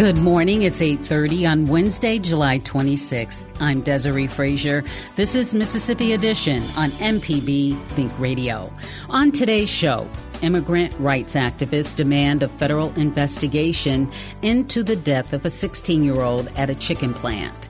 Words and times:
Good 0.00 0.16
morning. 0.16 0.62
It's 0.62 0.80
8:30 0.80 1.44
on 1.44 1.66
Wednesday, 1.66 2.18
July 2.18 2.60
26th. 2.60 3.46
I'm 3.60 3.82
Desare 3.82 4.30
Frazier. 4.30 4.82
This 5.14 5.34
is 5.34 5.54
Mississippi 5.54 6.14
Edition 6.14 6.62
on 6.78 6.90
MPB 6.92 7.76
Think 7.88 8.10
Radio. 8.18 8.72
On 9.10 9.30
today's 9.30 9.68
show, 9.68 10.08
immigrant 10.40 10.94
rights 10.98 11.34
activists 11.34 11.94
demand 11.94 12.42
a 12.42 12.48
federal 12.48 12.94
investigation 12.94 14.08
into 14.40 14.82
the 14.82 14.96
death 14.96 15.34
of 15.34 15.44
a 15.44 15.50
16-year-old 15.50 16.48
at 16.56 16.70
a 16.70 16.74
chicken 16.74 17.12
plant. 17.12 17.68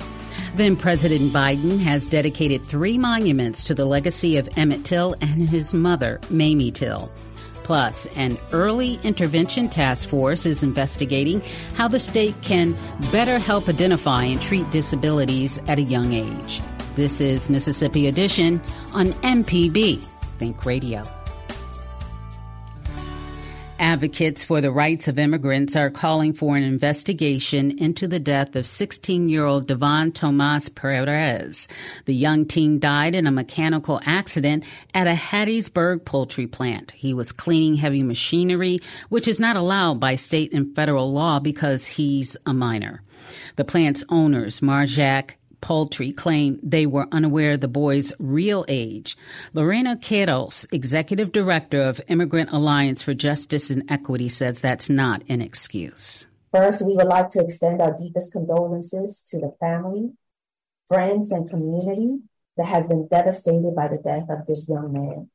Then 0.54 0.76
President 0.76 1.32
Biden 1.32 1.80
has 1.80 2.06
dedicated 2.06 2.62
three 2.62 2.96
monuments 2.96 3.64
to 3.64 3.74
the 3.74 3.86
legacy 3.86 4.36
of 4.36 4.48
Emmett 4.56 4.84
Till 4.84 5.16
and 5.20 5.48
his 5.48 5.74
mother, 5.74 6.20
Mamie 6.30 6.70
Till. 6.70 7.10
Plus, 7.70 8.06
an 8.16 8.36
early 8.50 8.98
intervention 9.04 9.68
task 9.68 10.08
force 10.08 10.44
is 10.44 10.64
investigating 10.64 11.40
how 11.74 11.86
the 11.86 12.00
state 12.00 12.34
can 12.42 12.76
better 13.12 13.38
help 13.38 13.68
identify 13.68 14.24
and 14.24 14.42
treat 14.42 14.68
disabilities 14.72 15.56
at 15.68 15.78
a 15.78 15.82
young 15.82 16.12
age. 16.12 16.60
This 16.96 17.20
is 17.20 17.48
Mississippi 17.48 18.08
Edition 18.08 18.60
on 18.92 19.12
MPB 19.22 20.02
Think 20.40 20.66
Radio. 20.66 21.19
Advocates 23.80 24.44
for 24.44 24.60
the 24.60 24.70
rights 24.70 25.08
of 25.08 25.18
immigrants 25.18 25.74
are 25.74 25.88
calling 25.88 26.34
for 26.34 26.54
an 26.54 26.62
investigation 26.62 27.78
into 27.78 28.06
the 28.06 28.20
death 28.20 28.54
of 28.54 28.66
16 28.66 29.30
year 29.30 29.46
old 29.46 29.66
Duvan 29.66 30.12
Tomas 30.12 30.68
Perez. 30.68 31.66
The 32.04 32.14
young 32.14 32.44
teen 32.44 32.78
died 32.78 33.14
in 33.14 33.26
a 33.26 33.32
mechanical 33.32 33.98
accident 34.04 34.64
at 34.92 35.06
a 35.06 35.14
Hattiesburg 35.14 36.04
poultry 36.04 36.46
plant. 36.46 36.90
He 36.90 37.14
was 37.14 37.32
cleaning 37.32 37.76
heavy 37.76 38.02
machinery, 38.02 38.80
which 39.08 39.26
is 39.26 39.40
not 39.40 39.56
allowed 39.56 39.98
by 39.98 40.16
state 40.16 40.52
and 40.52 40.76
federal 40.76 41.10
law 41.10 41.40
because 41.40 41.86
he's 41.86 42.36
a 42.44 42.52
minor. 42.52 43.02
The 43.56 43.64
plant's 43.64 44.04
owners, 44.10 44.60
Mar-Jac 44.60 45.38
Poultry 45.60 46.12
claim 46.12 46.58
they 46.62 46.86
were 46.86 47.06
unaware 47.12 47.52
of 47.52 47.60
the 47.60 47.68
boy's 47.68 48.12
real 48.18 48.64
age. 48.68 49.16
Lorena 49.52 49.96
Quiroz, 49.96 50.66
executive 50.72 51.32
director 51.32 51.82
of 51.82 52.00
Immigrant 52.08 52.50
Alliance 52.52 53.02
for 53.02 53.14
Justice 53.14 53.70
and 53.70 53.90
Equity, 53.90 54.28
says 54.28 54.60
that's 54.60 54.88
not 54.88 55.22
an 55.28 55.40
excuse. 55.42 56.26
First, 56.52 56.84
we 56.84 56.96
would 56.96 57.06
like 57.06 57.30
to 57.30 57.44
extend 57.44 57.80
our 57.80 57.96
deepest 57.96 58.32
condolences 58.32 59.22
to 59.28 59.38
the 59.38 59.54
family, 59.60 60.12
friends, 60.88 61.30
and 61.30 61.48
community 61.48 62.18
that 62.56 62.66
has 62.66 62.88
been 62.88 63.06
devastated 63.08 63.74
by 63.76 63.88
the 63.88 63.98
death 63.98 64.28
of 64.28 64.46
this 64.46 64.68
young 64.68 64.92
man, 64.92 65.30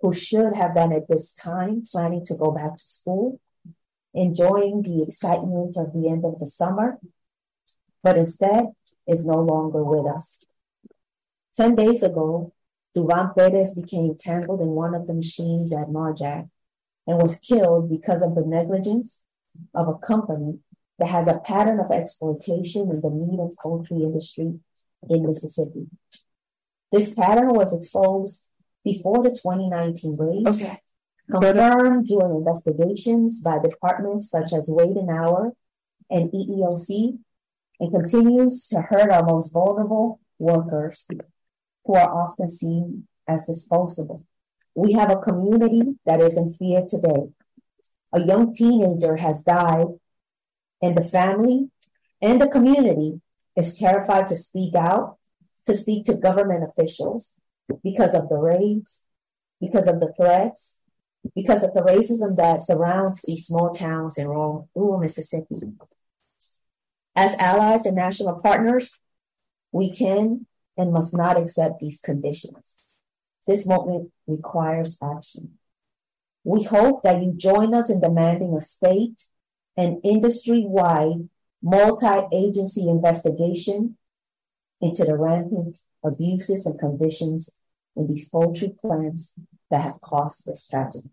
who 0.00 0.12
should 0.12 0.54
have 0.54 0.74
been 0.74 0.92
at 0.92 1.08
this 1.08 1.32
time 1.32 1.82
planning 1.90 2.26
to 2.26 2.34
go 2.34 2.50
back 2.50 2.76
to 2.76 2.84
school, 2.84 3.40
enjoying 4.12 4.82
the 4.82 5.02
excitement 5.02 5.76
of 5.76 5.92
the 5.92 6.08
end 6.08 6.24
of 6.24 6.38
the 6.38 6.46
summer, 6.46 6.98
but 8.02 8.18
instead 8.18 8.66
is 9.06 9.26
no 9.26 9.40
longer 9.40 9.82
with 9.82 10.06
us. 10.06 10.40
10 11.56 11.74
days 11.74 12.02
ago, 12.02 12.52
Duran 12.94 13.32
Perez 13.34 13.74
became 13.74 14.16
tangled 14.18 14.60
in 14.60 14.68
one 14.68 14.94
of 14.94 15.06
the 15.06 15.14
machines 15.14 15.72
at 15.72 15.90
Mar-Jac 15.90 16.46
and 17.06 17.22
was 17.22 17.40
killed 17.40 17.90
because 17.90 18.22
of 18.22 18.34
the 18.34 18.44
negligence 18.46 19.24
of 19.74 19.88
a 19.88 19.94
company 19.94 20.60
that 20.98 21.08
has 21.08 21.28
a 21.28 21.38
pattern 21.40 21.80
of 21.80 21.90
exploitation 21.90 22.90
in 22.90 23.00
the 23.00 23.10
meat 23.10 23.38
and 23.38 23.56
poultry 23.56 24.02
industry 24.02 24.54
in 25.08 25.26
Mississippi. 25.26 25.86
This 26.92 27.14
pattern 27.14 27.50
was 27.50 27.76
exposed 27.76 28.50
before 28.84 29.22
the 29.22 29.30
2019 29.30 30.16
raid, 30.18 30.46
okay. 30.46 30.78
confirmed 31.30 32.06
during 32.06 32.36
investigations 32.36 33.40
by 33.40 33.58
departments 33.58 34.30
such 34.30 34.52
as 34.52 34.68
Wage 34.70 34.96
and 34.96 35.10
Hour 35.10 35.52
and 36.10 36.30
EEOC, 36.30 37.18
and 37.80 37.92
continues 37.92 38.66
to 38.68 38.82
hurt 38.82 39.10
our 39.10 39.24
most 39.24 39.52
vulnerable 39.52 40.20
workers 40.38 41.06
who 41.84 41.94
are 41.94 42.12
often 42.12 42.48
seen 42.48 43.06
as 43.28 43.46
disposable. 43.46 44.24
We 44.74 44.92
have 44.92 45.10
a 45.10 45.20
community 45.20 45.96
that 46.04 46.20
is 46.20 46.36
in 46.36 46.54
fear 46.54 46.84
today. 46.86 47.30
A 48.12 48.20
young 48.20 48.54
teenager 48.54 49.16
has 49.16 49.42
died, 49.42 49.86
and 50.82 50.96
the 50.96 51.04
family 51.04 51.70
and 52.20 52.40
the 52.40 52.48
community 52.48 53.20
is 53.56 53.78
terrified 53.78 54.26
to 54.28 54.36
speak 54.36 54.74
out, 54.74 55.16
to 55.66 55.74
speak 55.74 56.06
to 56.06 56.14
government 56.14 56.64
officials 56.64 57.34
because 57.82 58.14
of 58.14 58.28
the 58.28 58.36
raids, 58.36 59.04
because 59.60 59.86
of 59.86 60.00
the 60.00 60.12
threats, 60.16 60.80
because 61.34 61.62
of 61.62 61.72
the 61.72 61.82
racism 61.82 62.36
that 62.36 62.64
surrounds 62.64 63.22
these 63.22 63.46
small 63.46 63.72
towns 63.72 64.18
in 64.18 64.28
rural, 64.28 64.68
rural 64.74 65.00
Mississippi. 65.00 65.56
As 67.16 67.34
allies 67.36 67.86
and 67.86 67.96
national 67.96 68.40
partners, 68.40 68.98
we 69.72 69.90
can 69.90 70.46
and 70.76 70.92
must 70.92 71.16
not 71.16 71.36
accept 71.36 71.78
these 71.80 72.00
conditions. 72.00 72.92
This 73.46 73.66
moment 73.66 74.10
requires 74.26 74.98
action. 75.02 75.58
We 76.42 76.64
hope 76.64 77.02
that 77.02 77.22
you 77.22 77.32
join 77.36 77.74
us 77.74 77.90
in 77.90 78.00
demanding 78.00 78.54
a 78.54 78.60
state 78.60 79.22
and 79.76 80.00
industry 80.04 80.64
wide 80.66 81.28
multi 81.62 82.26
agency 82.32 82.88
investigation 82.88 83.96
into 84.80 85.04
the 85.04 85.16
rampant 85.16 85.78
abuses 86.04 86.66
and 86.66 86.78
conditions 86.78 87.58
in 87.96 88.06
these 88.06 88.28
poultry 88.28 88.74
plants 88.80 89.38
that 89.70 89.82
have 89.82 90.00
caused 90.00 90.44
this 90.44 90.68
tragedy. 90.68 91.10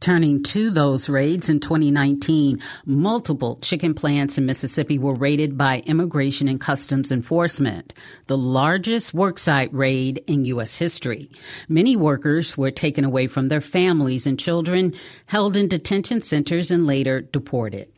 Turning 0.00 0.44
to 0.44 0.70
those 0.70 1.08
raids 1.08 1.50
in 1.50 1.58
2019, 1.58 2.62
multiple 2.86 3.58
chicken 3.62 3.94
plants 3.94 4.38
in 4.38 4.46
Mississippi 4.46 4.96
were 4.96 5.14
raided 5.14 5.58
by 5.58 5.80
Immigration 5.86 6.46
and 6.46 6.60
Customs 6.60 7.10
Enforcement, 7.10 7.92
the 8.28 8.38
largest 8.38 9.12
worksite 9.12 9.70
raid 9.72 10.22
in 10.28 10.44
U.S. 10.44 10.78
history. 10.78 11.28
Many 11.68 11.96
workers 11.96 12.56
were 12.56 12.70
taken 12.70 13.04
away 13.04 13.26
from 13.26 13.48
their 13.48 13.60
families 13.60 14.24
and 14.24 14.38
children, 14.38 14.94
held 15.26 15.56
in 15.56 15.66
detention 15.66 16.22
centers, 16.22 16.70
and 16.70 16.86
later 16.86 17.20
deported. 17.20 17.88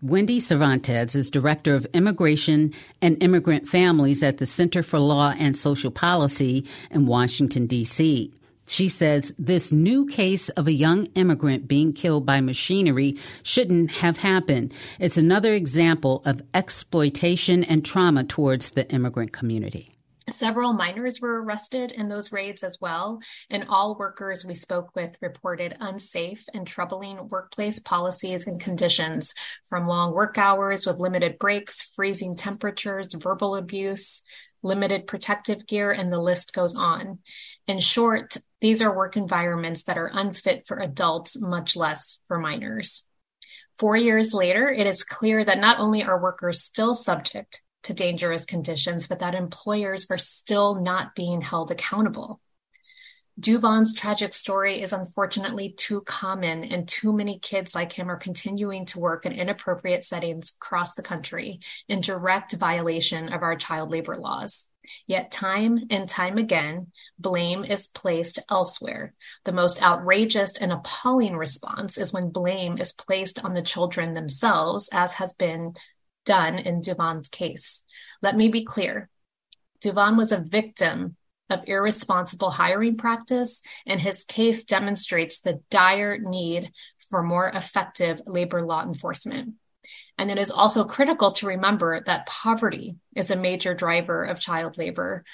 Wendy 0.00 0.40
Cervantes 0.40 1.14
is 1.14 1.30
Director 1.30 1.74
of 1.74 1.84
Immigration 1.92 2.72
and 3.02 3.22
Immigrant 3.22 3.68
Families 3.68 4.22
at 4.22 4.38
the 4.38 4.46
Center 4.46 4.82
for 4.82 4.98
Law 4.98 5.34
and 5.38 5.54
Social 5.54 5.90
Policy 5.90 6.66
in 6.90 7.04
Washington, 7.04 7.66
D.C. 7.66 8.32
She 8.70 8.88
says 8.88 9.34
this 9.36 9.72
new 9.72 10.06
case 10.06 10.48
of 10.50 10.68
a 10.68 10.72
young 10.72 11.06
immigrant 11.16 11.66
being 11.66 11.92
killed 11.92 12.24
by 12.24 12.40
machinery 12.40 13.18
shouldn't 13.42 13.90
have 13.90 14.18
happened. 14.18 14.72
It's 15.00 15.18
another 15.18 15.54
example 15.54 16.22
of 16.24 16.40
exploitation 16.54 17.64
and 17.64 17.84
trauma 17.84 18.22
towards 18.22 18.70
the 18.70 18.88
immigrant 18.92 19.32
community. 19.32 19.96
Several 20.28 20.72
minors 20.72 21.20
were 21.20 21.42
arrested 21.42 21.90
in 21.90 22.08
those 22.08 22.30
raids 22.30 22.62
as 22.62 22.78
well, 22.80 23.18
and 23.50 23.66
all 23.68 23.96
workers 23.98 24.44
we 24.44 24.54
spoke 24.54 24.94
with 24.94 25.18
reported 25.20 25.76
unsafe 25.80 26.44
and 26.54 26.64
troubling 26.64 27.28
workplace 27.28 27.80
policies 27.80 28.46
and 28.46 28.60
conditions, 28.60 29.34
from 29.68 29.86
long 29.86 30.14
work 30.14 30.38
hours 30.38 30.86
with 30.86 31.00
limited 31.00 31.40
breaks, 31.40 31.82
freezing 31.82 32.36
temperatures, 32.36 33.08
verbal 33.14 33.56
abuse, 33.56 34.22
limited 34.62 35.08
protective 35.08 35.66
gear, 35.66 35.90
and 35.90 36.12
the 36.12 36.20
list 36.20 36.52
goes 36.52 36.76
on. 36.76 37.18
In 37.66 37.80
short, 37.80 38.36
These 38.60 38.82
are 38.82 38.94
work 38.94 39.16
environments 39.16 39.84
that 39.84 39.96
are 39.96 40.10
unfit 40.12 40.66
for 40.66 40.78
adults, 40.78 41.40
much 41.40 41.76
less 41.76 42.18
for 42.28 42.38
minors. 42.38 43.06
Four 43.78 43.96
years 43.96 44.34
later, 44.34 44.68
it 44.68 44.86
is 44.86 45.04
clear 45.04 45.42
that 45.42 45.58
not 45.58 45.78
only 45.78 46.02
are 46.02 46.20
workers 46.20 46.62
still 46.62 46.94
subject 46.94 47.62
to 47.84 47.94
dangerous 47.94 48.44
conditions, 48.44 49.06
but 49.06 49.20
that 49.20 49.34
employers 49.34 50.06
are 50.10 50.18
still 50.18 50.74
not 50.74 51.14
being 51.14 51.40
held 51.40 51.70
accountable. 51.70 52.40
Dubon's 53.40 53.94
tragic 53.94 54.34
story 54.34 54.82
is 54.82 54.92
unfortunately 54.92 55.72
too 55.74 56.02
common, 56.02 56.64
and 56.64 56.86
too 56.86 57.10
many 57.10 57.38
kids 57.38 57.74
like 57.74 57.92
him 57.92 58.10
are 58.10 58.18
continuing 58.18 58.84
to 58.86 59.00
work 59.00 59.24
in 59.24 59.32
inappropriate 59.32 60.04
settings 60.04 60.52
across 60.60 60.94
the 60.94 61.02
country 61.02 61.60
in 61.88 62.02
direct 62.02 62.52
violation 62.52 63.32
of 63.32 63.42
our 63.42 63.56
child 63.56 63.90
labor 63.90 64.18
laws. 64.18 64.66
Yet, 65.06 65.30
time 65.30 65.86
and 65.90 66.08
time 66.08 66.38
again, 66.38 66.88
blame 67.18 67.64
is 67.64 67.86
placed 67.86 68.38
elsewhere. 68.50 69.14
The 69.44 69.52
most 69.52 69.82
outrageous 69.82 70.58
and 70.58 70.72
appalling 70.72 71.36
response 71.36 71.98
is 71.98 72.12
when 72.12 72.30
blame 72.30 72.78
is 72.78 72.92
placed 72.92 73.44
on 73.44 73.54
the 73.54 73.62
children 73.62 74.14
themselves, 74.14 74.88
as 74.92 75.14
has 75.14 75.34
been 75.34 75.74
done 76.24 76.58
in 76.58 76.80
Duvan's 76.80 77.28
case. 77.28 77.82
Let 78.22 78.36
me 78.36 78.48
be 78.48 78.64
clear 78.64 79.08
Duvan 79.80 80.16
was 80.16 80.32
a 80.32 80.38
victim 80.38 81.16
of 81.48 81.64
irresponsible 81.66 82.50
hiring 82.50 82.96
practice, 82.96 83.60
and 83.86 84.00
his 84.00 84.24
case 84.24 84.64
demonstrates 84.64 85.40
the 85.40 85.60
dire 85.70 86.18
need 86.18 86.70
for 87.10 87.22
more 87.22 87.48
effective 87.48 88.20
labor 88.26 88.64
law 88.64 88.82
enforcement. 88.82 89.54
And 90.20 90.30
it 90.30 90.36
is 90.36 90.50
also 90.50 90.84
critical 90.84 91.32
to 91.32 91.46
remember 91.46 92.02
that 92.02 92.26
poverty 92.26 92.96
is 93.16 93.30
a 93.30 93.36
major 93.36 93.72
driver 93.72 94.22
of 94.22 94.38
child 94.38 94.76
labor, 94.76 95.24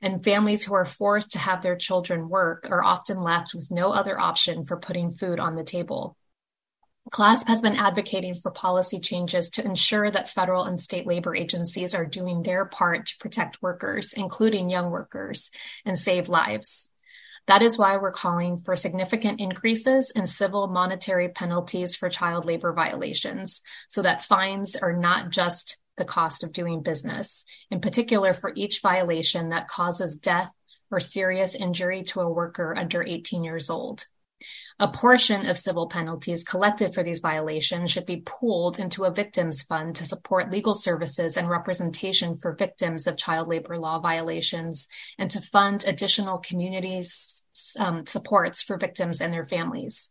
and 0.00 0.22
families 0.22 0.62
who 0.62 0.72
are 0.74 0.84
forced 0.84 1.32
to 1.32 1.40
have 1.40 1.62
their 1.62 1.74
children 1.74 2.28
work 2.28 2.68
are 2.70 2.84
often 2.84 3.24
left 3.24 3.54
with 3.56 3.72
no 3.72 3.90
other 3.90 4.20
option 4.20 4.62
for 4.62 4.76
putting 4.76 5.10
food 5.10 5.40
on 5.40 5.54
the 5.54 5.64
table. 5.64 6.16
CLASP 7.10 7.48
has 7.48 7.60
been 7.60 7.74
advocating 7.74 8.34
for 8.34 8.52
policy 8.52 9.00
changes 9.00 9.50
to 9.50 9.64
ensure 9.64 10.12
that 10.12 10.30
federal 10.30 10.62
and 10.62 10.80
state 10.80 11.08
labor 11.08 11.34
agencies 11.34 11.92
are 11.92 12.06
doing 12.06 12.44
their 12.44 12.66
part 12.66 13.06
to 13.06 13.18
protect 13.18 13.60
workers, 13.60 14.12
including 14.12 14.70
young 14.70 14.92
workers, 14.92 15.50
and 15.84 15.98
save 15.98 16.28
lives. 16.28 16.88
That 17.46 17.62
is 17.62 17.78
why 17.78 17.96
we're 17.96 18.10
calling 18.10 18.58
for 18.58 18.74
significant 18.74 19.40
increases 19.40 20.10
in 20.14 20.26
civil 20.26 20.66
monetary 20.66 21.28
penalties 21.28 21.94
for 21.94 22.08
child 22.08 22.44
labor 22.44 22.72
violations 22.72 23.62
so 23.88 24.02
that 24.02 24.24
fines 24.24 24.74
are 24.74 24.92
not 24.92 25.30
just 25.30 25.78
the 25.96 26.04
cost 26.04 26.42
of 26.42 26.52
doing 26.52 26.82
business, 26.82 27.44
in 27.70 27.80
particular 27.80 28.34
for 28.34 28.52
each 28.54 28.80
violation 28.80 29.50
that 29.50 29.68
causes 29.68 30.18
death 30.18 30.52
or 30.90 31.00
serious 31.00 31.54
injury 31.54 32.02
to 32.02 32.20
a 32.20 32.30
worker 32.30 32.74
under 32.76 33.02
18 33.02 33.44
years 33.44 33.70
old. 33.70 34.06
A 34.78 34.88
portion 34.88 35.46
of 35.46 35.56
civil 35.56 35.88
penalties 35.88 36.44
collected 36.44 36.92
for 36.92 37.02
these 37.02 37.20
violations 37.20 37.90
should 37.90 38.04
be 38.04 38.22
pooled 38.26 38.78
into 38.78 39.04
a 39.04 39.10
victims 39.10 39.62
fund 39.62 39.96
to 39.96 40.04
support 40.04 40.50
legal 40.50 40.74
services 40.74 41.38
and 41.38 41.48
representation 41.48 42.36
for 42.36 42.54
victims 42.54 43.06
of 43.06 43.16
child 43.16 43.48
labor 43.48 43.78
law 43.78 43.98
violations 43.98 44.88
and 45.18 45.30
to 45.30 45.40
fund 45.40 45.84
additional 45.86 46.38
community 46.38 47.02
um, 47.78 48.04
supports 48.06 48.62
for 48.62 48.76
victims 48.76 49.22
and 49.22 49.32
their 49.32 49.46
families. 49.46 50.10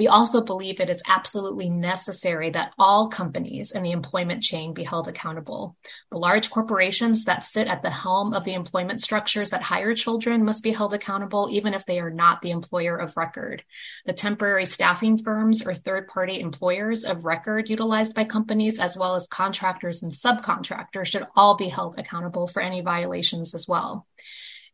We 0.00 0.08
also 0.08 0.40
believe 0.40 0.80
it 0.80 0.88
is 0.88 1.02
absolutely 1.06 1.68
necessary 1.68 2.48
that 2.52 2.72
all 2.78 3.08
companies 3.08 3.72
in 3.72 3.82
the 3.82 3.90
employment 3.90 4.42
chain 4.42 4.72
be 4.72 4.82
held 4.82 5.08
accountable. 5.08 5.76
The 6.10 6.16
large 6.16 6.48
corporations 6.48 7.26
that 7.26 7.44
sit 7.44 7.68
at 7.68 7.82
the 7.82 7.90
helm 7.90 8.32
of 8.32 8.44
the 8.44 8.54
employment 8.54 9.02
structures 9.02 9.50
that 9.50 9.62
hire 9.62 9.94
children 9.94 10.42
must 10.42 10.64
be 10.64 10.72
held 10.72 10.94
accountable, 10.94 11.50
even 11.50 11.74
if 11.74 11.84
they 11.84 12.00
are 12.00 12.08
not 12.08 12.40
the 12.40 12.50
employer 12.50 12.96
of 12.96 13.18
record. 13.18 13.62
The 14.06 14.14
temporary 14.14 14.64
staffing 14.64 15.18
firms 15.18 15.66
or 15.66 15.74
third 15.74 16.08
party 16.08 16.40
employers 16.40 17.04
of 17.04 17.26
record 17.26 17.68
utilized 17.68 18.14
by 18.14 18.24
companies, 18.24 18.80
as 18.80 18.96
well 18.96 19.16
as 19.16 19.26
contractors 19.26 20.02
and 20.02 20.12
subcontractors, 20.12 21.08
should 21.08 21.26
all 21.36 21.56
be 21.56 21.68
held 21.68 21.98
accountable 21.98 22.48
for 22.48 22.62
any 22.62 22.80
violations 22.80 23.54
as 23.54 23.68
well. 23.68 24.06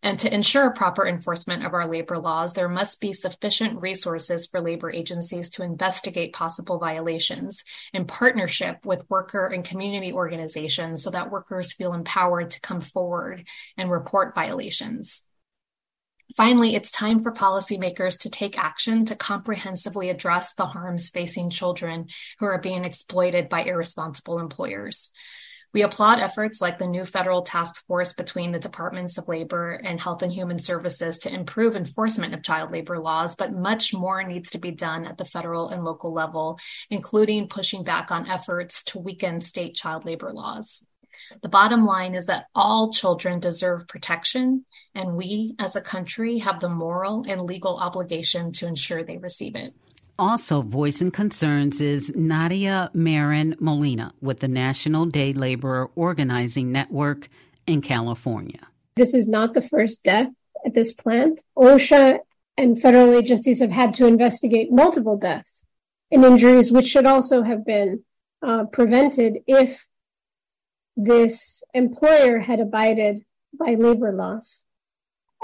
And 0.02 0.18
to 0.20 0.32
ensure 0.32 0.70
proper 0.70 1.06
enforcement 1.06 1.64
of 1.64 1.74
our 1.74 1.86
labor 1.86 2.18
laws, 2.18 2.52
there 2.52 2.68
must 2.68 3.00
be 3.00 3.12
sufficient 3.12 3.82
resources 3.82 4.46
for 4.46 4.60
labor 4.60 4.90
agencies 4.90 5.50
to 5.50 5.62
investigate 5.62 6.32
possible 6.32 6.78
violations 6.78 7.64
in 7.92 8.06
partnership 8.06 8.84
with 8.84 9.08
worker 9.08 9.46
and 9.46 9.64
community 9.64 10.12
organizations 10.12 11.02
so 11.02 11.10
that 11.10 11.30
workers 11.30 11.72
feel 11.72 11.92
empowered 11.92 12.50
to 12.52 12.60
come 12.60 12.80
forward 12.80 13.46
and 13.76 13.90
report 13.90 14.34
violations. 14.34 15.24
Finally, 16.36 16.74
it's 16.74 16.90
time 16.90 17.18
for 17.20 17.32
policymakers 17.32 18.18
to 18.20 18.30
take 18.30 18.58
action 18.58 19.06
to 19.06 19.16
comprehensively 19.16 20.10
address 20.10 20.54
the 20.54 20.66
harms 20.66 21.08
facing 21.08 21.50
children 21.50 22.08
who 22.38 22.46
are 22.46 22.60
being 22.60 22.84
exploited 22.84 23.48
by 23.48 23.62
irresponsible 23.62 24.38
employers. 24.38 25.10
We 25.76 25.82
applaud 25.82 26.20
efforts 26.20 26.62
like 26.62 26.78
the 26.78 26.86
new 26.86 27.04
federal 27.04 27.42
task 27.42 27.86
force 27.86 28.14
between 28.14 28.50
the 28.50 28.58
Departments 28.58 29.18
of 29.18 29.28
Labor 29.28 29.72
and 29.72 30.00
Health 30.00 30.22
and 30.22 30.32
Human 30.32 30.58
Services 30.58 31.18
to 31.18 31.30
improve 31.30 31.76
enforcement 31.76 32.32
of 32.32 32.42
child 32.42 32.70
labor 32.70 32.98
laws, 32.98 33.34
but 33.34 33.52
much 33.52 33.92
more 33.92 34.22
needs 34.22 34.52
to 34.52 34.58
be 34.58 34.70
done 34.70 35.06
at 35.06 35.18
the 35.18 35.26
federal 35.26 35.68
and 35.68 35.84
local 35.84 36.14
level, 36.14 36.58
including 36.88 37.48
pushing 37.48 37.84
back 37.84 38.10
on 38.10 38.26
efforts 38.26 38.84
to 38.84 38.98
weaken 38.98 39.42
state 39.42 39.74
child 39.74 40.06
labor 40.06 40.32
laws. 40.32 40.82
The 41.42 41.50
bottom 41.50 41.84
line 41.84 42.14
is 42.14 42.24
that 42.24 42.46
all 42.54 42.90
children 42.90 43.38
deserve 43.38 43.86
protection, 43.86 44.64
and 44.94 45.14
we 45.14 45.56
as 45.58 45.76
a 45.76 45.82
country 45.82 46.38
have 46.38 46.58
the 46.58 46.70
moral 46.70 47.26
and 47.28 47.42
legal 47.42 47.76
obligation 47.76 48.50
to 48.52 48.66
ensure 48.66 49.04
they 49.04 49.18
receive 49.18 49.54
it. 49.54 49.74
Also 50.18 50.62
voicing 50.62 51.10
concerns 51.10 51.82
is 51.82 52.10
Nadia 52.16 52.90
Marin 52.94 53.54
Molina 53.60 54.14
with 54.22 54.40
the 54.40 54.48
National 54.48 55.04
Day 55.04 55.34
Laborer 55.34 55.90
Organizing 55.94 56.72
Network 56.72 57.28
in 57.66 57.82
California. 57.82 58.60
This 58.94 59.12
is 59.12 59.28
not 59.28 59.52
the 59.52 59.60
first 59.60 60.04
death 60.04 60.28
at 60.64 60.72
this 60.72 60.92
plant. 60.92 61.42
OSHA 61.54 62.20
and 62.56 62.80
federal 62.80 63.12
agencies 63.14 63.60
have 63.60 63.70
had 63.70 63.92
to 63.94 64.06
investigate 64.06 64.72
multiple 64.72 65.18
deaths 65.18 65.66
and 66.10 66.24
injuries, 66.24 66.72
which 66.72 66.86
should 66.86 67.04
also 67.04 67.42
have 67.42 67.66
been 67.66 68.02
uh, 68.42 68.64
prevented 68.72 69.40
if 69.46 69.84
this 70.96 71.62
employer 71.74 72.38
had 72.38 72.58
abided 72.58 73.22
by 73.52 73.74
labor 73.74 74.12
laws. 74.12 74.64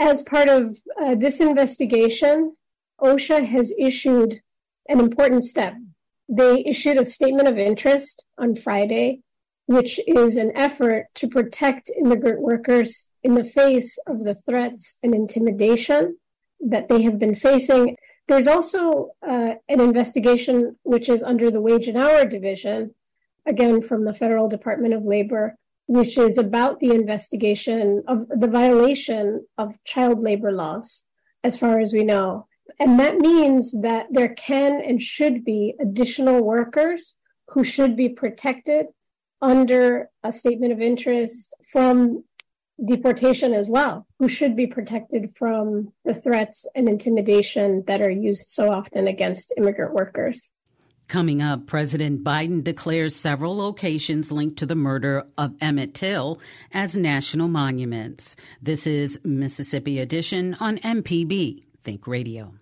As 0.01 0.23
part 0.23 0.49
of 0.49 0.79
uh, 0.99 1.15
this 1.15 1.43
investigation, 1.43 2.57
OSHA 3.03 3.47
has 3.49 3.75
issued 3.79 4.41
an 4.89 5.01
important 5.01 5.45
step. 5.45 5.75
They 6.29 6.65
issued 6.65 6.99
a 6.99 7.05
statement 7.05 7.49
of 7.49 7.59
interest 7.59 8.25
on 8.39 8.57
Friday, 8.57 9.21
which 9.67 10.01
is 10.07 10.37
an 10.37 10.53
effort 10.55 11.07
to 11.17 11.29
protect 11.29 11.91
immigrant 11.91 12.41
workers 12.41 13.09
in 13.23 13.35
the 13.35 13.45
face 13.45 13.99
of 14.07 14.25
the 14.25 14.35
threats 14.35 14.99
and 15.03 15.15
intimidation 15.15 16.17
that 16.61 16.89
they 16.89 17.03
have 17.03 17.19
been 17.19 17.35
facing. 17.35 17.97
There's 18.29 18.47
also 18.47 19.11
uh, 19.27 19.55
an 19.69 19.81
investigation 19.81 20.77
which 20.85 21.09
is 21.09 21.23
under 21.23 21.51
the 21.51 21.61
Wage 21.61 21.89
and 21.89 21.99
Hour 21.99 22.25
Division, 22.25 22.95
again 23.47 23.83
from 23.83 24.05
the 24.05 24.15
Federal 24.15 24.49
Department 24.49 24.95
of 24.95 25.05
Labor, 25.05 25.57
which 25.87 26.17
is 26.17 26.39
about 26.39 26.81
the 26.81 26.93
investigation 26.93 28.03
of 28.07 28.27
the 28.29 28.47
violation 28.47 29.47
of 29.59 29.77
child 29.85 30.23
labor 30.23 30.53
laws, 30.53 31.05
as 31.45 31.57
far 31.57 31.81
as 31.81 31.93
we 31.93 32.05
know. 32.05 32.47
And 32.81 32.99
that 32.99 33.19
means 33.19 33.81
that 33.83 34.07
there 34.11 34.35
can 34.35 34.81
and 34.81 35.01
should 35.01 35.45
be 35.45 35.75
additional 35.81 36.43
workers 36.43 37.17
who 37.49 37.65
should 37.65 37.97
be 37.97 38.09
protected 38.09 38.87
under 39.41 40.09
a 40.23 40.33
statement 40.33 40.73
of 40.73 40.81
interest 40.81 41.55
from 41.71 42.25
deportation 42.85 43.53
as 43.53 43.69
well, 43.69 44.07
who 44.19 44.29
should 44.29 44.57
be 44.57 44.67
protected 44.67 45.37
from 45.37 45.93
the 46.05 46.15
threats 46.15 46.67
and 46.75 46.89
intimidation 46.89 47.85
that 47.87 48.01
are 48.01 48.11
used 48.11 48.47
so 48.49 48.73
often 48.73 49.07
against 49.07 49.53
immigrant 49.57 49.93
workers. 49.93 50.53
Coming 51.09 51.43
up, 51.43 51.67
President 51.67 52.25
Biden 52.25 52.65
declares 52.65 53.15
several 53.15 53.57
locations 53.57 54.33
linked 54.33 54.57
to 54.59 54.67
the 54.67 54.75
murder 54.75 55.27
of 55.37 55.55
Emmett 55.61 55.95
Till 55.95 56.41
as 56.73 56.97
national 56.97 57.49
monuments. 57.49 58.35
This 58.63 58.87
is 58.87 59.21
Mississippi 59.23 59.99
Edition 59.99 60.57
on 60.59 60.79
MPB 60.79 61.65
Think 61.83 62.07
Radio. 62.07 62.55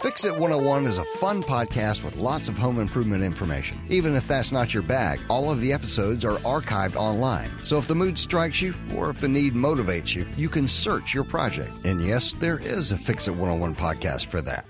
Fix 0.00 0.26
It 0.26 0.32
101 0.32 0.84
is 0.84 0.98
a 0.98 1.04
fun 1.04 1.42
podcast 1.42 2.04
with 2.04 2.16
lots 2.16 2.50
of 2.50 2.58
home 2.58 2.78
improvement 2.78 3.24
information. 3.24 3.80
Even 3.88 4.14
if 4.14 4.28
that's 4.28 4.52
not 4.52 4.74
your 4.74 4.82
bag, 4.82 5.20
all 5.30 5.50
of 5.50 5.62
the 5.62 5.72
episodes 5.72 6.22
are 6.22 6.36
archived 6.40 6.96
online. 6.96 7.50
So 7.62 7.78
if 7.78 7.88
the 7.88 7.94
mood 7.94 8.18
strikes 8.18 8.60
you 8.60 8.74
or 8.94 9.08
if 9.08 9.20
the 9.20 9.28
need 9.28 9.54
motivates 9.54 10.14
you, 10.14 10.26
you 10.36 10.50
can 10.50 10.68
search 10.68 11.14
your 11.14 11.24
project. 11.24 11.72
And 11.86 12.02
yes, 12.02 12.32
there 12.32 12.58
is 12.58 12.92
a 12.92 12.98
Fix 12.98 13.26
It 13.26 13.30
101 13.30 13.74
podcast 13.74 14.26
for 14.26 14.42
that. 14.42 14.66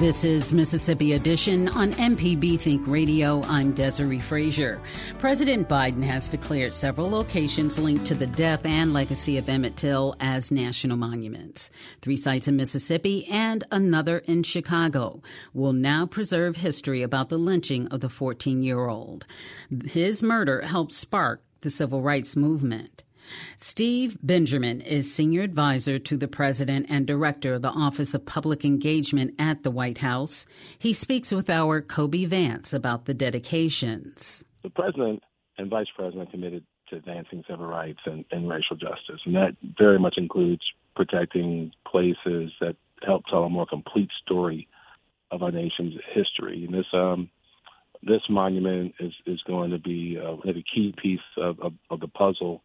This 0.00 0.24
is 0.24 0.54
Mississippi 0.54 1.12
Edition 1.12 1.68
on 1.68 1.92
MPB 1.92 2.58
Think 2.58 2.86
Radio. 2.86 3.42
I'm 3.42 3.74
Desare 3.74 4.18
Frazier. 4.18 4.80
President 5.18 5.68
Biden 5.68 6.02
has 6.02 6.30
declared 6.30 6.72
several 6.72 7.10
locations 7.10 7.78
linked 7.78 8.06
to 8.06 8.14
the 8.14 8.26
death 8.26 8.64
and 8.64 8.94
legacy 8.94 9.36
of 9.36 9.46
Emmett 9.46 9.76
Till 9.76 10.16
as 10.18 10.50
national 10.50 10.96
monuments. 10.96 11.70
Three 12.00 12.16
sites 12.16 12.48
in 12.48 12.56
Mississippi 12.56 13.26
and 13.26 13.62
another 13.70 14.20
in 14.20 14.42
Chicago 14.42 15.20
will 15.52 15.74
now 15.74 16.06
preserve 16.06 16.56
history 16.56 17.02
about 17.02 17.28
the 17.28 17.36
lynching 17.36 17.86
of 17.88 18.00
the 18.00 18.08
14 18.08 18.62
year 18.62 18.88
old. 18.88 19.26
His 19.84 20.22
murder 20.22 20.62
helped 20.62 20.94
spark 20.94 21.42
the 21.60 21.68
civil 21.68 22.00
rights 22.00 22.36
movement. 22.36 23.04
Steve 23.56 24.16
Benjamin 24.22 24.80
is 24.80 25.12
Senior 25.12 25.42
Advisor 25.42 25.98
to 25.98 26.16
the 26.16 26.28
President 26.28 26.86
and 26.88 27.06
Director 27.06 27.54
of 27.54 27.62
the 27.62 27.68
Office 27.68 28.14
of 28.14 28.24
Public 28.26 28.64
Engagement 28.64 29.34
at 29.38 29.62
the 29.62 29.70
White 29.70 29.98
House. 29.98 30.46
He 30.78 30.92
speaks 30.92 31.32
with 31.32 31.50
our 31.50 31.80
Kobee 31.80 32.26
Vance 32.26 32.72
about 32.72 33.04
the 33.04 33.14
dedications. 33.14 34.44
The 34.62 34.70
President 34.70 35.22
and 35.58 35.70
Vice 35.70 35.88
President 35.96 36.30
committed 36.30 36.64
to 36.88 36.96
advancing 36.96 37.44
civil 37.48 37.66
rights 37.66 38.00
and, 38.06 38.24
and 38.30 38.48
racial 38.48 38.76
justice, 38.76 39.20
and 39.24 39.34
that 39.36 39.56
very 39.78 39.98
much 39.98 40.14
includes 40.16 40.62
protecting 40.96 41.72
places 41.86 42.52
that 42.60 42.76
help 43.06 43.24
tell 43.26 43.44
a 43.44 43.48
more 43.48 43.66
complete 43.66 44.10
story 44.24 44.68
of 45.30 45.42
our 45.42 45.52
nation's 45.52 45.94
history. 46.12 46.64
And 46.64 46.74
this 46.74 46.86
um, 46.92 47.30
this 48.02 48.22
monument 48.28 48.94
is, 48.98 49.12
is 49.26 49.40
going 49.46 49.70
to 49.70 49.78
be 49.78 50.18
uh, 50.18 50.36
a 50.48 50.64
key 50.74 50.94
piece 51.00 51.20
of, 51.36 51.60
of, 51.60 51.72
of 51.90 52.00
the 52.00 52.08
puzzle 52.08 52.62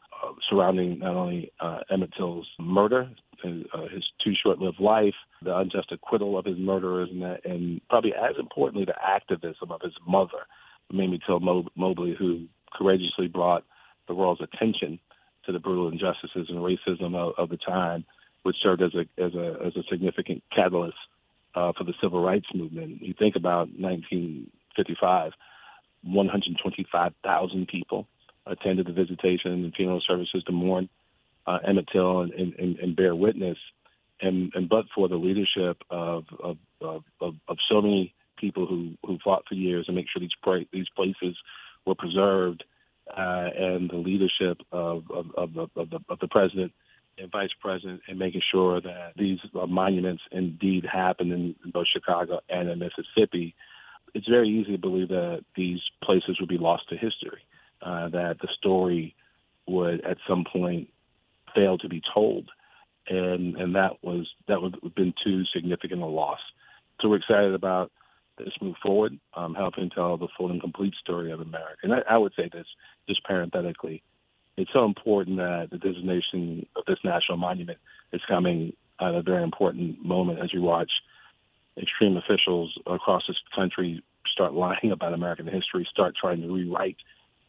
surrounding 0.49 0.99
not 0.99 1.15
only 1.15 1.51
uh, 1.59 1.79
Emmett 1.89 2.11
Till's 2.17 2.47
murder, 2.59 3.09
uh, 3.43 3.87
his 3.93 4.03
too 4.23 4.33
short-lived 4.41 4.79
life, 4.79 5.13
the 5.41 5.55
unjust 5.55 5.91
acquittal 5.91 6.37
of 6.37 6.45
his 6.45 6.57
murderers, 6.57 7.09
and, 7.11 7.21
that, 7.21 7.45
and 7.45 7.81
probably 7.89 8.13
as 8.13 8.35
importantly, 8.39 8.85
the 8.85 8.95
activism 9.03 9.71
of 9.71 9.81
his 9.81 9.93
mother, 10.07 10.47
Mamie 10.91 11.19
Till 11.25 11.39
Mobley, 11.39 12.15
who 12.17 12.45
courageously 12.73 13.27
brought 13.27 13.63
the 14.07 14.13
world's 14.13 14.41
attention 14.41 14.99
to 15.45 15.51
the 15.51 15.59
brutal 15.59 15.89
injustices 15.89 16.47
and 16.49 16.57
racism 16.57 17.15
of, 17.15 17.33
of 17.37 17.49
the 17.49 17.57
time, 17.57 18.05
which 18.43 18.55
served 18.61 18.81
as 18.81 18.93
a 18.95 19.01
as 19.21 19.33
a 19.33 19.57
as 19.65 19.75
a 19.75 19.83
significant 19.89 20.43
catalyst 20.55 20.97
uh, 21.55 21.71
for 21.77 21.83
the 21.83 21.93
civil 22.01 22.23
rights 22.23 22.47
movement. 22.53 23.01
You 23.01 23.13
think 23.17 23.35
about 23.35 23.69
1955, 23.79 25.31
125,000 26.03 27.67
people 27.67 28.07
attended 28.47 28.87
the 28.87 28.93
visitation 28.93 29.51
and 29.51 29.73
funeral 29.73 30.01
services 30.05 30.43
to 30.45 30.51
mourn 30.51 30.89
uh, 31.47 31.59
Emmett 31.67 31.87
Till 31.91 32.21
and, 32.21 32.31
and, 32.31 32.77
and 32.79 32.95
bear 32.95 33.15
witness. 33.15 33.57
And, 34.21 34.51
and 34.55 34.69
but 34.69 34.85
for 34.95 35.09
the 35.09 35.17
leadership 35.17 35.81
of 35.89 36.23
of, 36.41 36.57
of, 36.81 37.03
of 37.21 37.57
so 37.69 37.81
many 37.81 38.13
people 38.37 38.65
who, 38.65 38.93
who 39.05 39.17
fought 39.23 39.43
for 39.47 39.55
years 39.55 39.85
and 39.87 39.95
make 39.95 40.05
sure 40.11 40.21
these 40.21 40.29
pra- 40.41 40.65
these 40.71 40.87
places 40.95 41.35
were 41.85 41.95
preserved, 41.95 42.63
uh, 43.11 43.49
and 43.57 43.89
the 43.89 43.97
leadership 43.97 44.57
of 44.71 45.03
of, 45.11 45.25
of, 45.35 45.53
the, 45.53 45.67
of, 45.75 45.89
the, 45.89 45.99
of 46.07 46.19
the 46.19 46.27
president 46.29 46.71
and 47.17 47.31
vice 47.31 47.49
president, 47.61 48.01
and 48.07 48.17
making 48.17 48.41
sure 48.51 48.79
that 48.81 49.11
these 49.17 49.39
uh, 49.59 49.65
monuments 49.65 50.23
indeed 50.31 50.85
happen 50.85 51.31
in 51.31 51.55
both 51.71 51.87
Chicago 51.93 52.39
and 52.49 52.69
in 52.69 52.79
Mississippi, 52.79 53.53
it's 54.13 54.27
very 54.27 54.49
easy 54.49 54.73
to 54.73 54.77
believe 54.77 55.09
that 55.09 55.43
these 55.55 55.79
places 56.03 56.37
would 56.39 56.49
be 56.49 56.57
lost 56.57 56.87
to 56.89 56.95
history 56.95 57.41
uh, 57.81 58.09
that 58.09 58.37
the 58.41 58.47
story 58.57 59.15
would 59.67 60.03
at 60.05 60.17
some 60.27 60.43
point 60.51 60.89
fail 61.53 61.77
to 61.77 61.89
be 61.89 62.01
told, 62.13 62.49
and 63.07 63.55
and 63.55 63.75
that 63.75 64.03
was 64.03 64.27
that 64.47 64.61
would 64.61 64.77
have 64.83 64.95
been 64.95 65.13
too 65.23 65.43
significant 65.53 66.01
a 66.01 66.05
loss. 66.05 66.39
So 67.01 67.09
we're 67.09 67.17
excited 67.17 67.53
about 67.53 67.91
this 68.37 68.53
move 68.61 68.75
forward, 68.83 69.17
um, 69.33 69.55
helping 69.55 69.89
tell 69.89 70.17
the 70.17 70.27
full 70.37 70.51
and 70.51 70.61
complete 70.61 70.93
story 71.01 71.31
of 71.31 71.39
America. 71.39 71.77
And 71.83 71.93
I, 71.93 71.99
I 72.09 72.17
would 72.17 72.33
say 72.35 72.49
this 72.51 72.67
just 73.07 73.23
parenthetically, 73.23 74.03
it's 74.57 74.71
so 74.73 74.85
important 74.85 75.37
that 75.37 75.69
the 75.71 75.77
designation 75.77 76.65
of 76.75 76.83
this 76.85 76.99
national 77.03 77.37
monument 77.37 77.79
is 78.11 78.21
coming 78.27 78.73
at 78.99 79.13
a 79.13 79.21
very 79.21 79.43
important 79.43 80.03
moment 80.03 80.39
as 80.39 80.53
you 80.53 80.61
watch 80.61 80.91
extreme 81.77 82.17
officials 82.17 82.77
across 82.87 83.23
this 83.27 83.37
country 83.53 84.01
start 84.31 84.53
lying 84.53 84.91
about 84.91 85.13
American 85.13 85.47
history, 85.47 85.87
start 85.91 86.15
trying 86.19 86.41
to 86.41 86.51
rewrite 86.51 86.97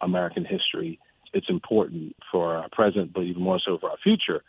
American 0.00 0.44
history. 0.44 0.98
It's 1.32 1.48
important 1.48 2.16
for 2.30 2.56
our 2.56 2.68
present, 2.70 3.12
but 3.12 3.22
even 3.22 3.42
more 3.42 3.60
so 3.64 3.78
for 3.78 3.90
our 3.90 3.98
future, 4.02 4.42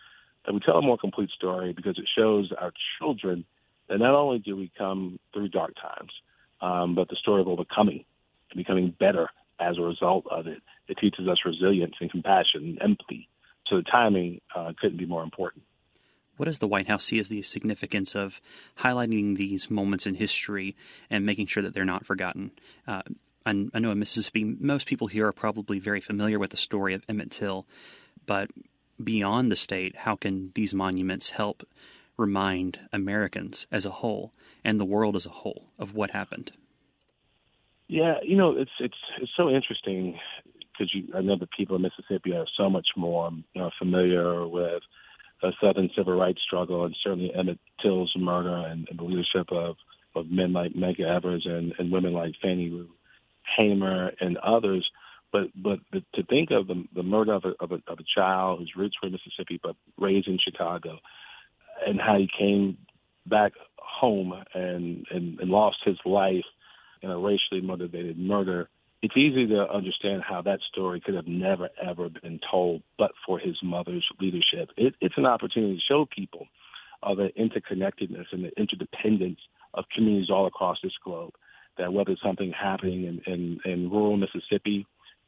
that 0.45 0.53
we 0.53 0.59
tell 0.59 0.77
a 0.77 0.81
more 0.81 0.97
complete 0.97 1.29
story 1.31 1.73
because 1.73 1.97
it 1.97 2.07
shows 2.17 2.51
our 2.57 2.71
children 2.99 3.45
that 3.89 3.99
not 3.99 4.15
only 4.15 4.39
do 4.39 4.55
we 4.55 4.71
come 4.77 5.19
through 5.33 5.49
dark 5.49 5.73
times, 5.75 6.11
um, 6.61 6.95
but 6.95 7.09
the 7.09 7.15
story 7.15 7.41
of 7.41 7.47
overcoming 7.47 8.03
and 8.51 8.57
becoming 8.57 8.93
better 8.99 9.29
as 9.59 9.77
a 9.77 9.81
result 9.81 10.25
of 10.29 10.47
it. 10.47 10.61
It 10.87 10.97
teaches 10.99 11.27
us 11.27 11.39
resilience 11.45 11.95
and 11.99 12.11
compassion 12.11 12.63
and 12.63 12.81
empathy. 12.81 13.27
So 13.67 13.77
the 13.77 13.83
timing 13.83 14.41
uh, 14.55 14.73
couldn't 14.79 14.97
be 14.97 15.05
more 15.05 15.23
important. 15.23 15.63
What 16.37 16.45
does 16.45 16.59
the 16.59 16.67
White 16.67 16.87
House 16.87 17.05
see 17.05 17.19
as 17.19 17.29
the 17.29 17.41
significance 17.41 18.15
of 18.15 18.39
highlighting 18.79 19.37
these 19.37 19.71
moments 19.71 20.05
in 20.05 20.15
history 20.15 20.75
and 21.09 21.25
making 21.25 21.47
sure 21.47 21.63
that 21.63 21.73
they're 21.73 21.83
not 21.83 22.05
forgotten? 22.05 22.51
Uh, 22.87 23.01
I 23.47 23.79
know 23.79 23.91
in 23.91 23.99
Mississippi, 23.99 24.43
most 24.43 24.87
people 24.87 25.07
here 25.07 25.27
are 25.27 25.33
probably 25.33 25.79
very 25.79 26.01
familiar 26.01 26.37
with 26.37 26.51
the 26.51 26.57
story 26.57 26.93
of 26.93 27.03
Emmett 27.07 27.31
Till, 27.31 27.65
but 28.25 28.49
beyond 29.01 29.51
the 29.51 29.55
state, 29.55 29.95
how 29.95 30.15
can 30.15 30.51
these 30.55 30.73
monuments 30.73 31.29
help 31.29 31.67
remind 32.17 32.79
Americans 32.91 33.67
as 33.71 33.85
a 33.85 33.91
whole 33.91 34.33
and 34.63 34.79
the 34.79 34.85
world 34.85 35.15
as 35.15 35.25
a 35.25 35.29
whole 35.29 35.69
of 35.79 35.93
what 35.93 36.11
happened? 36.11 36.51
Yeah, 37.87 38.15
you 38.21 38.35
know, 38.35 38.51
it's 38.57 38.71
it's 38.79 38.97
it's 39.21 39.31
so 39.37 39.49
interesting 39.49 40.19
because 40.71 40.93
I 41.15 41.21
know 41.21 41.37
the 41.37 41.47
people 41.47 41.77
in 41.77 41.83
Mississippi 41.83 42.33
are 42.33 42.45
so 42.57 42.69
much 42.69 42.87
more 42.97 43.27
um, 43.27 43.45
you 43.53 43.61
know, 43.61 43.71
familiar 43.79 44.45
with 44.45 44.83
the 45.41 45.53
Southern 45.61 45.89
civil 45.95 46.17
rights 46.17 46.41
struggle 46.45 46.83
and 46.83 46.95
certainly 47.01 47.33
Emmett 47.33 47.59
Till's 47.81 48.13
murder 48.17 48.67
and, 48.67 48.87
and 48.89 48.99
the 48.99 49.03
leadership 49.03 49.51
of 49.51 49.77
of 50.15 50.29
men 50.31 50.51
like 50.51 50.73
Medgar 50.73 51.15
Evers 51.15 51.45
and, 51.45 51.73
and 51.77 51.91
women 51.91 52.11
like 52.11 52.33
Fannie 52.41 52.69
Lou 52.69 52.89
Hamer 53.55 54.11
and 54.19 54.37
others. 54.37 54.89
But 55.31 55.47
but 55.55 55.79
to 56.15 56.23
think 56.23 56.51
of 56.51 56.67
the, 56.67 56.85
the 56.95 57.03
murder 57.03 57.33
of 57.33 57.43
a, 57.45 57.53
of, 57.59 57.71
a, 57.71 57.81
of 57.87 57.99
a 57.99 58.05
child 58.15 58.59
whose 58.59 58.73
roots 58.75 58.95
were 59.01 59.07
in 59.07 59.13
Mississippi 59.13 59.59
but 59.61 59.75
raised 59.97 60.27
in 60.27 60.39
Chicago, 60.39 60.99
and 61.85 61.99
how 61.99 62.17
he 62.17 62.29
came 62.37 62.77
back 63.25 63.53
home 63.77 64.33
and, 64.53 65.05
and, 65.11 65.39
and 65.39 65.49
lost 65.49 65.77
his 65.83 65.97
life 66.05 66.45
in 67.01 67.11
a 67.11 67.17
racially 67.17 67.61
motivated 67.61 68.17
murder, 68.17 68.69
it's 69.01 69.15
easy 69.17 69.47
to 69.47 69.69
understand 69.69 70.23
how 70.27 70.41
that 70.41 70.59
story 70.71 70.99
could 70.99 71.13
have 71.13 71.27
never 71.27 71.69
ever 71.85 72.09
been 72.09 72.39
told 72.49 72.81
but 72.97 73.11
for 73.25 73.37
his 73.37 73.55
mother's 73.61 74.07
leadership. 74.19 74.69
It, 74.77 74.95
it's 75.01 75.17
an 75.17 75.25
opportunity 75.25 75.75
to 75.75 75.81
show 75.81 76.05
people 76.05 76.47
the 77.03 77.29
interconnectedness 77.37 78.25
and 78.31 78.43
the 78.43 78.51
interdependence 78.57 79.39
of 79.73 79.85
communities 79.93 80.29
all 80.29 80.47
across 80.47 80.77
this 80.81 80.93
globe 81.03 81.33
that 81.77 81.93
whether 81.93 82.15
something 82.23 82.51
happening 82.51 83.05
in, 83.05 83.21
in, 83.31 83.59
in 83.65 83.89
rural 83.89 84.17
Mississippi, 84.17 84.85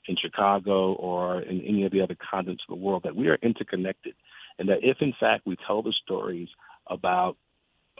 in 0.08 0.16
Chicago, 0.16 0.94
or 0.94 1.42
in 1.42 1.62
any 1.62 1.86
of 1.86 1.92
the 1.92 2.02
other 2.02 2.16
continents 2.32 2.64
of 2.68 2.76
the 2.76 2.84
world, 2.84 3.04
that 3.04 3.16
we 3.16 3.28
are 3.28 3.38
interconnected. 3.42 4.16
And 4.58 4.70
that 4.70 4.80
if, 4.82 4.98
in 5.02 5.14
fact, 5.20 5.46
we 5.46 5.56
tell 5.68 5.82
the 5.82 5.94
stories 6.04 6.50
about 6.88 7.38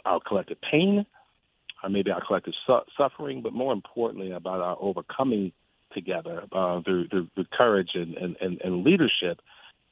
our 0.04 0.20
collective 0.20 0.58
pain, 0.60 1.06
or 1.82 1.88
maybe 1.88 2.10
our 2.10 2.24
collective 2.24 2.54
su- 2.66 2.80
suffering, 2.96 3.42
but 3.42 3.52
more 3.52 3.72
importantly, 3.72 4.32
about 4.32 4.60
our 4.60 4.76
overcoming 4.80 5.52
together 5.92 6.44
uh, 6.52 6.80
through, 6.82 7.08
through, 7.08 7.28
through 7.34 7.44
courage 7.52 7.90
and, 7.94 8.14
and, 8.14 8.36
and, 8.40 8.60
and 8.62 8.84
leadership, 8.84 9.40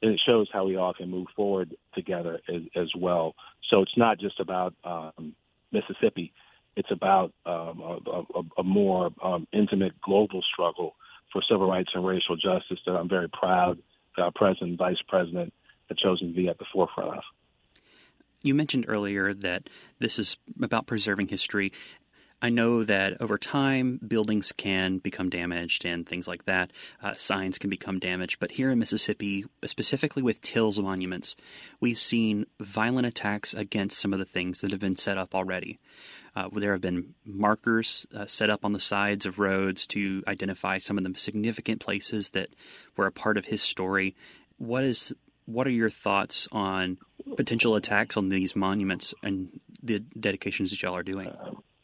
and 0.01 0.13
it 0.13 0.21
shows 0.25 0.47
how 0.51 0.65
we 0.65 0.75
all 0.75 0.93
can 0.93 1.09
move 1.09 1.27
forward 1.35 1.75
together 1.93 2.39
as, 2.47 2.61
as 2.75 2.87
well. 2.95 3.35
So 3.69 3.81
it's 3.81 3.97
not 3.97 4.19
just 4.19 4.39
about 4.39 4.73
um, 4.83 5.35
Mississippi 5.71 6.31
it's 6.79 6.91
about 6.91 7.33
um, 7.45 7.81
a, 7.81 8.23
a, 8.35 8.41
a, 8.59 8.63
more 8.63 9.09
um, 9.21 9.45
intimate 9.51 9.99
global 10.01 10.41
struggle 10.41 10.95
for 11.31 11.41
civil 11.49 11.69
rights 11.69 11.89
and 11.93 12.05
racial 12.05 12.37
justice 12.37 12.79
that 12.85 12.93
I'm 12.93 13.09
very 13.09 13.27
proud 13.27 13.77
that 14.15 14.23
our 14.23 14.31
president 14.33 14.69
and 14.69 14.77
vice 14.77 15.01
president 15.05 15.53
have 15.89 15.97
chosen 15.97 16.29
to 16.29 16.33
be 16.33 16.47
at 16.47 16.57
the 16.57 16.63
forefront 16.71 17.17
of. 17.17 17.23
You 18.41 18.55
mentioned 18.55 18.85
earlier 18.87 19.33
that 19.33 19.69
this 19.99 20.17
is 20.17 20.37
about 20.61 20.87
preserving 20.87 21.27
history. 21.27 21.73
I 22.41 22.49
know 22.49 22.83
that 22.85 23.21
over 23.21 23.37
time, 23.37 23.99
buildings 24.05 24.53
can 24.55 24.99
become 24.99 25.29
damaged 25.29 25.85
and 25.85 26.07
things 26.07 26.27
like 26.27 26.45
that. 26.45 26.71
Uh, 27.03 27.13
signs 27.13 27.57
can 27.57 27.69
become 27.69 27.99
damaged. 27.99 28.39
But 28.39 28.51
here 28.51 28.71
in 28.71 28.79
Mississippi, 28.79 29.45
specifically 29.65 30.23
with 30.23 30.41
Till's 30.41 30.79
monuments, 30.79 31.35
we've 31.81 31.97
seen 31.97 32.45
violent 32.59 33.07
attacks 33.07 33.53
against 33.53 33.99
some 33.99 34.13
of 34.13 34.19
the 34.19 34.25
things 34.25 34.61
that 34.61 34.71
have 34.71 34.79
been 34.79 34.95
set 34.95 35.17
up 35.17 35.35
already. 35.35 35.79
Uh, 36.35 36.47
there 36.55 36.71
have 36.71 36.81
been 36.81 37.13
markers 37.25 38.05
uh, 38.15 38.25
set 38.25 38.49
up 38.49 38.63
on 38.63 38.71
the 38.71 38.79
sides 38.79 39.25
of 39.25 39.39
roads 39.39 39.85
to 39.87 40.23
identify 40.27 40.77
some 40.77 40.97
of 40.97 41.03
the 41.03 41.19
significant 41.19 41.81
places 41.81 42.29
that 42.29 42.49
were 42.95 43.07
a 43.07 43.11
part 43.11 43.37
of 43.37 43.45
his 43.45 43.61
story. 43.61 44.15
What 44.57 44.83
is 44.83 45.11
what 45.45 45.65
are 45.65 45.71
your 45.71 45.89
thoughts 45.89 46.47
on 46.51 46.99
potential 47.35 47.75
attacks 47.75 48.15
on 48.15 48.29
these 48.29 48.55
monuments 48.55 49.15
and 49.23 49.59
the 49.81 49.99
dedications 49.99 50.69
that 50.69 50.81
y'all 50.81 50.95
are 50.95 51.03
doing? 51.03 51.35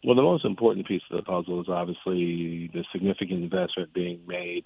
Well, 0.05 0.15
the 0.15 0.21
most 0.21 0.45
important 0.45 0.87
piece 0.87 1.01
of 1.09 1.17
the 1.17 1.23
puzzle 1.23 1.61
is 1.61 1.67
obviously 1.67 2.69
the 2.71 2.83
significant 2.91 3.43
investment 3.43 3.91
being 3.91 4.19
made 4.27 4.65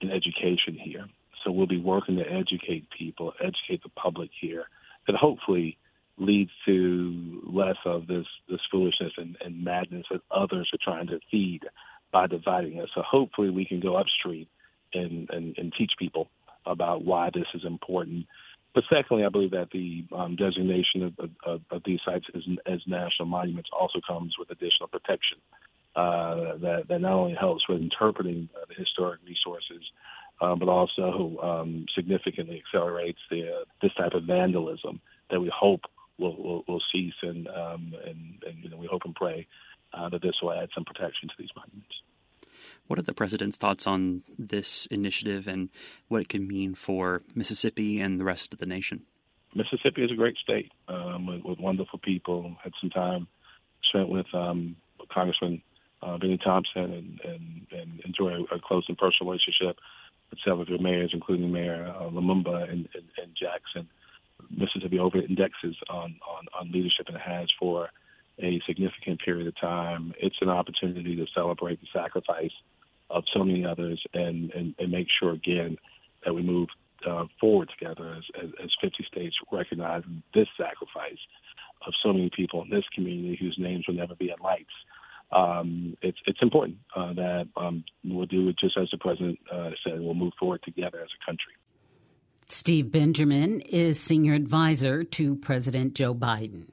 in 0.00 0.08
education 0.08 0.78
here. 0.80 1.06
So 1.42 1.50
we'll 1.50 1.66
be 1.66 1.80
working 1.80 2.14
to 2.18 2.22
educate 2.22 2.86
people, 2.96 3.32
educate 3.40 3.82
the 3.82 3.88
public 3.96 4.30
here, 4.40 4.66
that 5.08 5.16
hopefully 5.16 5.76
leads 6.16 6.52
to 6.66 7.42
less 7.44 7.76
of 7.84 8.06
this 8.06 8.26
this 8.48 8.60
foolishness 8.70 9.12
and, 9.16 9.36
and 9.44 9.64
madness 9.64 10.06
that 10.12 10.20
others 10.30 10.70
are 10.72 10.78
trying 10.80 11.08
to 11.08 11.18
feed 11.28 11.62
by 12.12 12.28
dividing 12.28 12.80
us. 12.80 12.88
So 12.94 13.02
hopefully 13.02 13.50
we 13.50 13.64
can 13.64 13.80
go 13.80 13.96
upstream 13.96 14.46
and, 14.94 15.28
and, 15.30 15.58
and 15.58 15.72
teach 15.76 15.92
people 15.98 16.28
about 16.66 17.04
why 17.04 17.30
this 17.34 17.46
is 17.52 17.64
important. 17.64 18.26
But 18.78 18.96
secondly, 18.96 19.24
I 19.24 19.28
believe 19.28 19.50
that 19.50 19.70
the 19.72 20.04
um, 20.14 20.36
designation 20.36 21.02
of, 21.02 21.30
of, 21.44 21.62
of, 21.72 21.82
these 21.84 21.98
sites 22.04 22.26
as, 22.32 22.42
as, 22.64 22.78
national 22.86 23.26
monuments 23.26 23.70
also 23.72 23.98
comes 24.06 24.36
with 24.38 24.52
additional 24.52 24.86
protection 24.86 25.38
uh, 25.96 26.56
that, 26.62 26.84
that 26.88 27.00
not 27.00 27.10
only 27.10 27.34
helps 27.34 27.68
with 27.68 27.80
interpreting 27.80 28.48
uh, 28.54 28.66
the 28.68 28.76
historic 28.76 29.18
resources, 29.26 29.82
uh, 30.40 30.54
but 30.54 30.68
also 30.68 31.38
um, 31.42 31.86
significantly 31.92 32.62
accelerates 32.64 33.18
the, 33.32 33.48
uh, 33.48 33.64
this 33.82 33.90
type 33.98 34.12
of 34.14 34.22
vandalism 34.22 35.00
that 35.28 35.40
we 35.40 35.50
hope 35.52 35.80
will, 36.16 36.36
will, 36.36 36.64
will 36.68 36.82
cease, 36.92 37.18
and, 37.22 37.48
um, 37.48 37.92
and, 38.06 38.40
and 38.46 38.62
you 38.62 38.70
know, 38.70 38.76
we 38.76 38.86
hope 38.86 39.02
and 39.04 39.16
pray 39.16 39.44
uh, 39.92 40.08
that 40.08 40.22
this 40.22 40.36
will 40.40 40.52
add 40.52 40.68
some 40.72 40.84
protection 40.84 41.28
to 41.28 41.34
these 41.36 41.50
monuments. 41.56 41.96
What 42.88 42.98
are 42.98 43.02
the 43.02 43.12
president's 43.12 43.58
thoughts 43.58 43.86
on 43.86 44.22
this 44.38 44.86
initiative 44.86 45.46
and 45.46 45.68
what 46.08 46.22
it 46.22 46.30
can 46.30 46.48
mean 46.48 46.74
for 46.74 47.22
Mississippi 47.34 48.00
and 48.00 48.18
the 48.18 48.24
rest 48.24 48.54
of 48.54 48.60
the 48.60 48.66
nation? 48.66 49.02
Mississippi 49.54 50.04
is 50.04 50.10
a 50.10 50.14
great 50.14 50.36
state 50.38 50.72
um, 50.88 51.26
with, 51.26 51.42
with, 51.44 51.58
wonderful 51.58 51.98
people. 51.98 52.56
Had 52.64 52.72
some 52.80 52.88
time 52.88 53.28
spent 53.90 54.08
with 54.08 54.26
um, 54.32 54.74
Congressman 55.12 55.62
uh, 56.02 56.16
Bennie 56.16 56.38
Thompson 56.42 56.82
and, 56.84 57.20
and, 57.24 57.66
and 57.72 58.00
enjoy 58.06 58.30
a, 58.30 58.56
a, 58.56 58.60
close 58.60 58.84
and 58.88 58.96
personal 58.96 59.32
relationship 59.32 59.76
with 60.30 60.38
several 60.42 60.62
of 60.62 60.68
your 60.68 60.78
mayors, 60.78 61.10
including 61.12 61.52
Mayor 61.52 61.92
uh, 61.94 62.04
Lumumba 62.04 62.62
and, 62.62 62.88
and, 62.94 63.04
and, 63.22 63.36
Jackson. 63.38 63.88
Mississippi 64.50 64.98
over 64.98 65.18
indexes 65.18 65.76
on, 65.90 66.16
on, 66.26 66.46
on 66.58 66.72
leadership 66.72 67.06
and 67.08 67.18
has 67.18 67.48
for 67.58 67.90
a 68.38 68.60
significant 68.66 69.20
period 69.22 69.46
of 69.46 69.60
time. 69.60 70.14
It's 70.18 70.36
an 70.40 70.48
opportunity 70.48 71.16
to 71.16 71.26
celebrate 71.34 71.80
the 71.80 71.88
sacrifice 71.92 72.52
of 73.10 73.24
so 73.32 73.44
many 73.44 73.64
others 73.64 74.02
and, 74.14 74.50
and, 74.52 74.74
and 74.78 74.90
make 74.90 75.08
sure, 75.20 75.32
again, 75.32 75.76
that 76.24 76.34
we 76.34 76.42
move 76.42 76.68
uh, 77.08 77.24
forward 77.40 77.70
together 77.78 78.14
as, 78.16 78.24
as, 78.42 78.50
as 78.62 78.70
50 78.80 79.04
states 79.10 79.36
recognizing 79.52 80.22
this 80.34 80.48
sacrifice 80.56 81.18
of 81.86 81.92
so 82.02 82.12
many 82.12 82.30
people 82.34 82.62
in 82.62 82.70
this 82.70 82.84
community 82.94 83.36
whose 83.40 83.56
names 83.58 83.84
will 83.86 83.94
never 83.94 84.14
be 84.14 84.30
in 84.30 84.36
lights. 84.42 84.72
Um, 85.30 85.96
it's 86.00 86.18
it's 86.26 86.38
important 86.40 86.78
uh, 86.96 87.12
that 87.12 87.48
um, 87.56 87.84
we'll 88.02 88.26
do 88.26 88.48
it 88.48 88.56
just 88.58 88.78
as 88.78 88.88
the 88.90 88.96
president 88.96 89.38
uh, 89.52 89.70
said. 89.84 90.00
We'll 90.00 90.14
move 90.14 90.32
forward 90.40 90.62
together 90.64 91.00
as 91.02 91.08
a 91.20 91.26
country. 91.26 91.52
Steve 92.48 92.90
Benjamin 92.90 93.60
is 93.60 94.00
senior 94.00 94.32
advisor 94.32 95.04
to 95.04 95.36
President 95.36 95.94
Joe 95.94 96.14
Biden. 96.14 96.70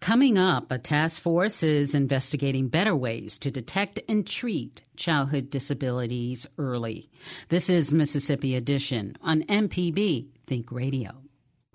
Coming 0.00 0.38
up, 0.38 0.70
a 0.70 0.78
task 0.78 1.22
force 1.22 1.62
is 1.62 1.94
investigating 1.94 2.68
better 2.68 2.94
ways 2.94 3.38
to 3.38 3.50
detect 3.50 4.00
and 4.08 4.26
treat 4.26 4.82
childhood 4.96 5.50
disabilities 5.50 6.46
early. 6.58 7.08
This 7.48 7.70
is 7.70 7.92
Mississippi 7.92 8.54
Edition 8.54 9.16
on 9.22 9.42
MPB 9.42 10.28
Think 10.46 10.70
Radio. 10.72 11.12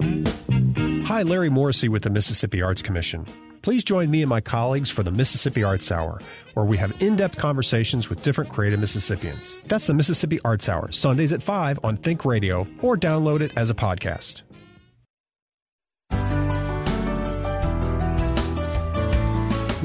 Hi, 0.02 1.24
Larry 1.24 1.50
Morrisey 1.50 1.90
with 1.90 2.04
the 2.04 2.10
Mississippi 2.10 2.62
Arts 2.62 2.82
Commission. 2.82 3.26
Please 3.62 3.84
join 3.84 4.10
me 4.10 4.22
and 4.24 4.30
my 4.30 4.42
colleagues 4.42 4.90
for 4.90 5.04
the 5.04 5.12
Mississippi 5.12 5.64
Arts 5.64 5.92
Hour, 5.92 6.20
where 6.56 6.66
we 6.66 6.78
have 6.78 7.00
in 7.00 7.16
depth 7.16 7.38
conversations 7.38 8.10
with 8.10 8.24
different 8.24 8.50
creative 8.50 8.80
Mississippians. 8.80 9.60
That's 9.66 9.86
the 9.86 9.94
Mississippi 9.94 10.40
Arts 10.44 10.68
Hour, 10.68 10.92
Sundays 10.92 11.32
at 11.32 11.44
5 11.44 11.80
on 11.84 11.98
Think 11.98 12.26
Radio, 12.26 12.68
or 12.82 12.98
download 12.98 13.42
it 13.42 13.56
as 13.56 13.70
a 13.70 13.76
podcast. 13.76 14.42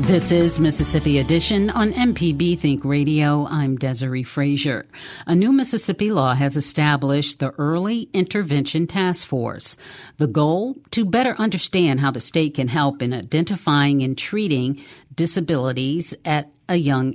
This 0.01 0.31
is 0.31 0.61
Mississippi 0.61 1.19
Edition 1.21 1.71
on 1.71 1.95
MPB 1.95 2.59
Think 2.59 2.85
Radio. 2.85 3.47
I'm 3.47 3.79
Desare 3.79 4.27
Frazier. 4.27 4.85
A 5.27 5.35
new 5.35 5.53
Mississippi 5.53 6.11
law 6.11 6.35
has 6.35 6.55
established 6.55 7.39
the 7.39 7.53
Early 7.53 8.11
Intervention 8.13 8.87
Task 8.87 9.27
Force. 9.27 9.79
The 10.19 10.27
goal? 10.27 10.77
To 10.91 11.07
better 11.07 11.35
understand 11.39 12.01
how 12.01 12.11
the 12.11 12.21
state 12.21 12.53
can 12.57 12.69
help 12.69 13.01
in 13.01 13.15
identifying 13.15 14.03
and 14.03 14.19
treating 14.19 14.85
disabilities 15.15 16.15
at 16.27 16.53
a 16.69 16.77
young 16.77 17.15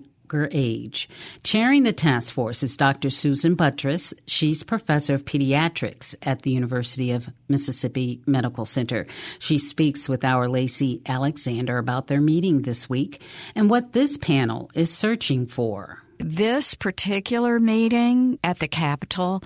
age. 0.52 1.10
Chairing 1.44 1.84
the 1.84 1.94
task 1.94 2.34
force 2.34 2.64
is 2.64 2.78
Dr. 2.78 3.10
Susan 3.10 3.56
Buttross. 3.56 4.14
She's 4.26 4.64
professor 4.64 5.14
of 5.14 5.26
pediatrics 5.26 6.16
at 6.22 6.42
the 6.42 6.52
University 6.52 7.12
of 7.12 7.30
Mississippi 7.48 8.22
Medical 8.26 8.66
Center. 8.66 9.08
She 9.40 9.58
speaks 9.58 10.08
with 10.08 10.24
our 10.24 10.48
Lacey 10.48 11.02
Alexander 11.06 11.78
about 11.78 12.08
their 12.08 12.22
meeting 12.22 12.62
this 12.62 12.90
week 12.90 13.22
and 13.56 13.70
what 13.70 13.94
this 13.94 14.18
panel 14.18 14.72
is 14.74 14.92
searching 14.92 15.46
for. 15.46 15.98
This 16.20 16.76
particular 16.76 17.60
meeting 17.60 18.38
at 18.44 18.60
the 18.60 18.68
Capitol 18.68 19.44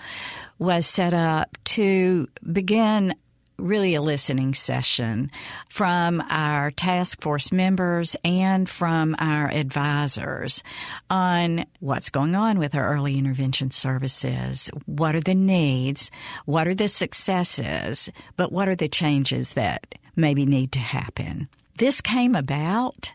was 0.60 0.86
set 0.86 1.14
up 1.14 1.58
to 1.66 2.28
begin 2.52 3.16
really 3.58 3.96
a 3.96 4.02
listening 4.02 4.54
session 4.54 5.32
from 5.70 6.24
our 6.30 6.72
task 6.72 7.22
force 7.22 7.52
members 7.52 8.16
and 8.24 8.70
from 8.70 9.16
our 9.20 9.50
advisors 9.50 10.64
on 11.10 11.66
what's 11.80 12.10
going 12.10 12.36
on 12.36 12.60
with 12.60 12.76
our 12.76 12.94
early 12.94 13.18
intervention 13.18 13.72
services. 13.72 14.70
What 14.86 15.16
are 15.16 15.22
the 15.22 15.36
needs? 15.36 16.12
What 16.46 16.68
are 16.68 16.76
the 16.76 16.88
successes? 16.88 18.10
But 18.38 18.52
what 18.52 18.68
are 18.68 18.76
the 18.76 18.90
changes 18.90 19.54
that 19.54 19.96
maybe 20.16 20.46
need 20.46 20.72
to 20.74 20.80
happen? 20.80 21.48
This 21.78 22.02
came 22.02 22.36
about 22.36 23.14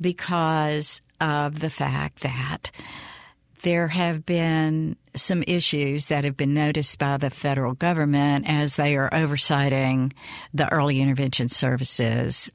because 0.00 1.02
of 1.20 1.60
the 1.60 1.70
fact 1.70 2.20
that 2.20 2.70
there 3.62 3.88
have 3.88 4.24
been 4.24 4.96
some 5.20 5.44
issues 5.46 6.08
that 6.08 6.24
have 6.24 6.36
been 6.36 6.54
noticed 6.54 6.98
by 6.98 7.16
the 7.16 7.30
federal 7.30 7.74
government 7.74 8.48
as 8.48 8.76
they 8.76 8.96
are 8.96 9.10
oversighting 9.10 10.12
the 10.54 10.70
early 10.72 11.00
intervention 11.00 11.48
services 11.48 12.50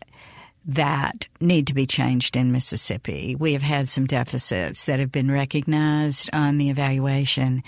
that 0.66 1.28
need 1.42 1.68
to 1.68 1.74
be 1.74 1.86
changed 1.86 2.38
in 2.38 2.52
Mississippi. 2.52 3.36
We 3.36 3.54
have 3.54 3.62
had 3.62 3.90
some 3.90 4.08
deficits 4.08 4.86
that 4.86 5.00
have 5.00 5.12
been 5.12 5.30
recognized 5.30 6.30
on 6.32 6.58
the 6.58 6.70
evaluation. 6.70 7.64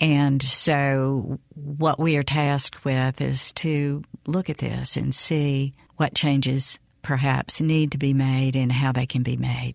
And 0.00 0.42
so 0.42 1.38
what 1.54 1.98
we 1.98 2.16
are 2.16 2.22
tasked 2.22 2.84
with 2.84 3.20
is 3.20 3.52
to 3.52 4.02
look 4.26 4.48
at 4.48 4.58
this 4.58 4.96
and 4.96 5.14
see 5.14 5.74
what 5.96 6.14
changes 6.14 6.78
perhaps 7.02 7.60
need 7.60 7.92
to 7.92 7.98
be 7.98 8.14
made 8.14 8.56
and 8.56 8.72
how 8.72 8.92
they 8.92 9.06
can 9.06 9.22
be 9.22 9.36
made. 9.36 9.74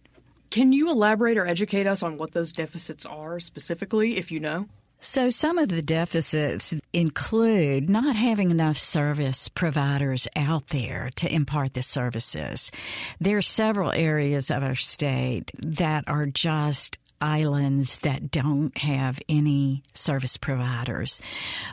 Can 0.55 0.71
you 0.71 0.89
elaborate 0.89 1.37
or 1.37 1.45
educate 1.45 1.85
us 1.85 2.01
on 2.01 2.17
what 2.17 2.31
those 2.31 2.53
deficits 2.53 3.05
are 3.05 3.41
specifically, 3.41 4.15
if 4.15 4.31
you 4.31 4.39
know? 4.39 4.69
So, 5.01 5.29
some 5.29 5.57
of 5.57 5.67
the 5.67 5.81
deficits 5.81 6.73
include 6.93 7.89
not 7.89 8.15
having 8.15 8.51
enough 8.51 8.77
service 8.77 9.49
providers 9.49 10.29
out 10.33 10.69
there 10.69 11.09
to 11.17 11.29
impart 11.29 11.73
the 11.73 11.83
services. 11.83 12.71
There 13.19 13.37
are 13.37 13.41
several 13.41 13.91
areas 13.91 14.49
of 14.49 14.63
our 14.63 14.75
state 14.75 15.51
that 15.57 16.05
are 16.07 16.25
just 16.25 16.99
islands 17.25 17.97
that 17.99 18.29
don't 18.29 18.77
have 18.77 19.19
any 19.27 19.81
service 19.93 20.37
providers. 20.37 21.19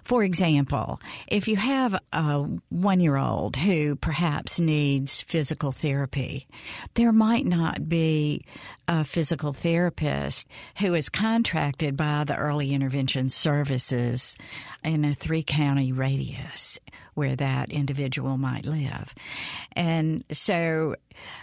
For 0.03 0.25
example, 0.25 0.99
if 1.29 1.47
you 1.47 1.57
have 1.57 2.01
a 2.13 2.49
one 2.71 3.01
year 3.01 3.19
old 3.19 3.57
who 3.57 3.95
perhaps 3.97 4.59
needs 4.59 5.21
physical 5.21 5.71
therapy, 5.71 6.47
there 6.95 7.13
might 7.13 7.45
not 7.45 7.87
be 7.87 8.47
a 8.89 9.05
physical 9.05 9.53
therapist 9.53 10.49
who 10.79 10.95
is 10.95 11.11
contracted 11.11 11.99
by 11.99 12.25
the 12.25 12.37
early 12.37 12.73
intervention 12.73 13.29
services 13.29 14.35
in 14.83 15.05
a 15.05 15.15
three 15.15 15.43
county 15.43 15.93
radius 15.93 16.79
where 17.15 17.37
that 17.37 17.71
individual 17.71 18.37
might 18.37 18.65
live. 18.65 19.15
And 19.73 20.25
so 20.31 20.97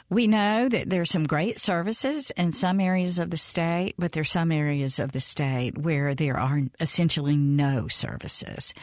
we 0.10 0.28
know 0.28 0.68
that 0.68 0.90
there's 0.90 1.12
some 1.12 1.28
great 1.28 1.60
services 1.60 2.32
in 2.32 2.52
some 2.52 2.80
areas 2.80 3.20
of 3.20 3.30
the 3.30 3.38
state, 3.38 3.94
but 3.98 4.12
there's 4.12 4.32
some 4.32 4.52
areas 4.52 5.00
of 5.00 5.12
the 5.12 5.20
state 5.20 5.78
where 5.78 6.16
there 6.16 6.38
are 6.40 6.62
essentially 6.80 7.38
no 7.38 7.88
services. 7.88 8.74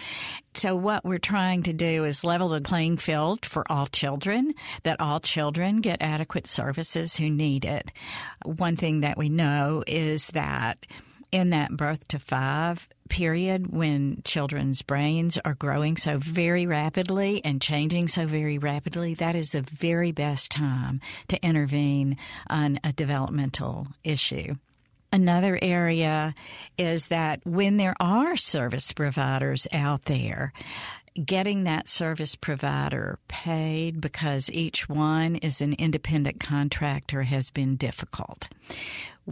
So 0.54 0.74
what 0.76 1.04
we're 1.04 1.18
trying 1.18 1.64
to 1.64 1.72
do 1.72 2.04
is 2.04 2.24
level 2.24 2.48
the 2.48 2.60
playing 2.60 2.98
field 2.98 3.44
for 3.44 3.64
all 3.70 3.86
children, 3.86 4.54
that 4.84 5.00
all 5.00 5.20
children 5.20 5.80
get 5.80 6.00
adequate 6.00 6.46
services 6.46 7.16
who 7.16 7.28
need 7.28 7.64
it. 7.64 7.92
One 8.44 8.76
thing 8.76 9.00
that 9.00 9.18
we 9.18 9.28
know 9.28 9.82
is 9.86 10.28
that 10.28 10.78
in 11.32 11.50
that 11.50 11.76
birth 11.76 12.06
to 12.08 12.18
five 12.18 12.88
period 13.08 13.68
when 13.68 14.22
children's 14.24 14.82
brains 14.82 15.38
are 15.44 15.54
growing 15.54 15.96
so 15.96 16.18
very 16.18 16.66
rapidly 16.66 17.40
and 17.44 17.62
changing 17.62 18.08
so 18.08 18.26
very 18.26 18.58
rapidly, 18.58 19.14
that 19.14 19.36
is 19.36 19.52
the 19.52 19.62
very 19.62 20.12
best 20.12 20.50
time 20.50 21.00
to 21.28 21.42
intervene 21.44 22.16
on 22.48 22.78
a 22.84 22.92
developmental 22.92 23.86
issue. 24.04 24.54
Another 25.12 25.58
area 25.62 26.34
is 26.76 27.08
that 27.08 27.40
when 27.44 27.76
there 27.76 27.94
are 28.00 28.36
service 28.36 28.92
providers 28.92 29.68
out 29.72 30.02
there, 30.06 30.52
getting 31.24 31.64
that 31.64 31.88
service 31.88 32.34
provider 32.34 33.18
paid 33.28 34.00
because 34.00 34.50
each 34.50 34.88
one 34.88 35.36
is 35.36 35.60
an 35.60 35.72
independent 35.74 36.40
contractor 36.40 37.22
has 37.22 37.50
been 37.50 37.76
difficult 37.76 38.48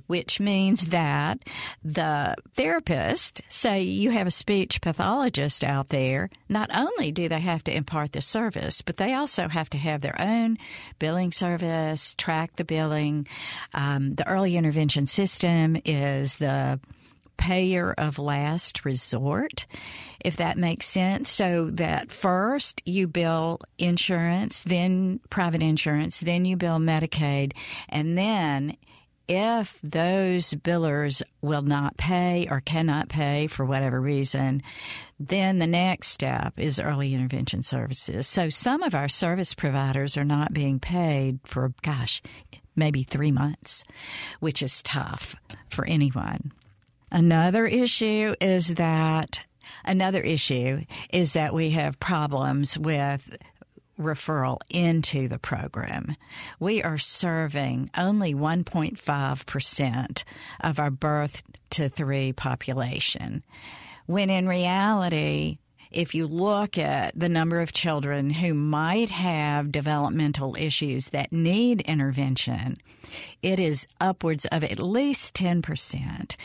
which 0.06 0.40
means 0.40 0.86
that 0.86 1.38
the 1.84 2.34
therapist, 2.54 3.42
say 3.48 3.82
you 3.82 4.10
have 4.10 4.26
a 4.26 4.32
speech 4.32 4.80
pathologist 4.80 5.64
out 5.64 5.88
there, 5.88 6.30
not 6.48 6.70
only 6.74 7.12
do 7.12 7.28
they 7.28 7.40
have 7.40 7.64
to 7.64 7.74
impart 7.74 8.12
the 8.12 8.20
service, 8.20 8.82
but 8.82 8.96
they 8.96 9.14
also 9.14 9.48
have 9.48 9.70
to 9.70 9.78
have 9.78 10.00
their 10.00 10.20
own 10.20 10.58
billing 10.98 11.32
service, 11.32 12.14
track 12.16 12.56
the 12.56 12.64
billing. 12.64 13.26
Um, 13.72 14.14
the 14.14 14.26
early 14.28 14.56
intervention 14.56 15.06
system 15.06 15.76
is 15.84 16.36
the 16.36 16.80
payer 17.36 17.92
of 17.98 18.18
last 18.18 18.84
resort, 18.84 19.66
if 20.24 20.36
that 20.36 20.56
makes 20.56 20.86
sense. 20.86 21.30
So 21.30 21.70
that 21.72 22.10
first 22.10 22.82
you 22.86 23.06
bill 23.06 23.60
insurance, 23.78 24.62
then 24.62 25.20
private 25.30 25.62
insurance, 25.62 26.20
then 26.20 26.44
you 26.44 26.56
bill 26.56 26.78
Medicaid, 26.78 27.52
and 27.88 28.16
then 28.16 28.76
if 29.28 29.78
those 29.82 30.54
billers 30.54 31.22
will 31.40 31.62
not 31.62 31.96
pay 31.96 32.46
or 32.50 32.60
cannot 32.60 33.08
pay 33.08 33.46
for 33.46 33.64
whatever 33.64 34.00
reason, 34.00 34.62
then 35.18 35.58
the 35.58 35.66
next 35.66 36.08
step 36.08 36.54
is 36.56 36.80
early 36.80 37.14
intervention 37.14 37.62
services. 37.62 38.26
So 38.26 38.50
some 38.50 38.82
of 38.82 38.94
our 38.94 39.08
service 39.08 39.54
providers 39.54 40.16
are 40.16 40.24
not 40.24 40.52
being 40.52 40.78
paid 40.78 41.40
for, 41.44 41.72
gosh, 41.82 42.22
maybe 42.76 43.02
three 43.02 43.32
months, 43.32 43.84
which 44.40 44.62
is 44.62 44.82
tough 44.82 45.36
for 45.68 45.86
anyone. 45.86 46.52
Another 47.10 47.66
issue 47.66 48.34
is 48.40 48.74
that 48.74 49.40
another 49.84 50.20
issue 50.20 50.84
is 51.10 51.34
that 51.34 51.54
we 51.54 51.70
have 51.70 52.00
problems 52.00 52.76
with 52.76 53.36
referral 53.98 54.58
into 54.68 55.28
the 55.28 55.38
program. 55.38 56.16
We 56.58 56.82
are 56.82 56.98
serving 56.98 57.90
only 57.96 58.34
1.5% 58.34 60.24
of 60.60 60.78
our 60.78 60.90
birth 60.90 61.42
to 61.70 61.88
three 61.88 62.32
population, 62.32 63.44
when 64.06 64.30
in 64.30 64.46
reality, 64.46 65.58
if 65.90 66.14
you 66.14 66.26
look 66.26 66.76
at 66.76 67.18
the 67.18 67.28
number 67.28 67.60
of 67.60 67.72
children 67.72 68.30
who 68.30 68.52
might 68.52 69.10
have 69.10 69.70
developmental 69.70 70.56
issues 70.58 71.10
that 71.10 71.32
need 71.32 71.80
intervention, 71.82 72.74
it 73.42 73.60
is 73.60 73.86
upwards 74.00 74.44
of 74.46 74.64
at 74.64 74.78
least 74.78 75.36
10%. 75.36 76.36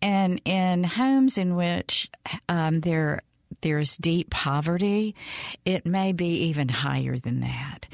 And 0.00 0.40
in 0.44 0.84
homes 0.84 1.36
in 1.36 1.54
which 1.54 2.10
um, 2.48 2.80
there 2.80 3.20
there's 3.60 3.96
deep 3.96 4.30
poverty, 4.30 5.14
it 5.64 5.86
may 5.86 6.12
be 6.12 6.46
even 6.46 6.68
higher 6.68 7.16
than 7.16 7.40
that, 7.40 7.88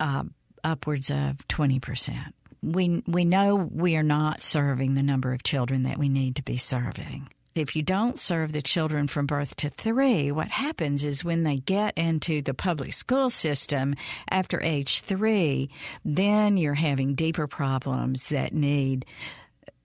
uh, 0.00 0.24
upwards 0.64 1.10
of 1.10 1.46
20%. 1.48 2.32
We, 2.62 3.02
we 3.06 3.24
know 3.24 3.56
we 3.56 3.96
are 3.96 4.02
not 4.02 4.42
serving 4.42 4.94
the 4.94 5.02
number 5.02 5.32
of 5.32 5.42
children 5.42 5.84
that 5.84 5.98
we 5.98 6.08
need 6.08 6.36
to 6.36 6.42
be 6.42 6.56
serving. 6.56 7.28
If 7.54 7.74
you 7.74 7.82
don't 7.82 8.18
serve 8.18 8.52
the 8.52 8.60
children 8.60 9.08
from 9.08 9.24
birth 9.26 9.56
to 9.56 9.70
three, 9.70 10.30
what 10.30 10.48
happens 10.48 11.04
is 11.04 11.24
when 11.24 11.42
they 11.42 11.56
get 11.56 11.96
into 11.96 12.42
the 12.42 12.52
public 12.52 12.92
school 12.92 13.30
system 13.30 13.94
after 14.30 14.60
age 14.60 15.00
three, 15.00 15.70
then 16.04 16.58
you're 16.58 16.74
having 16.74 17.14
deeper 17.14 17.46
problems 17.46 18.28
that 18.28 18.52
need 18.52 19.06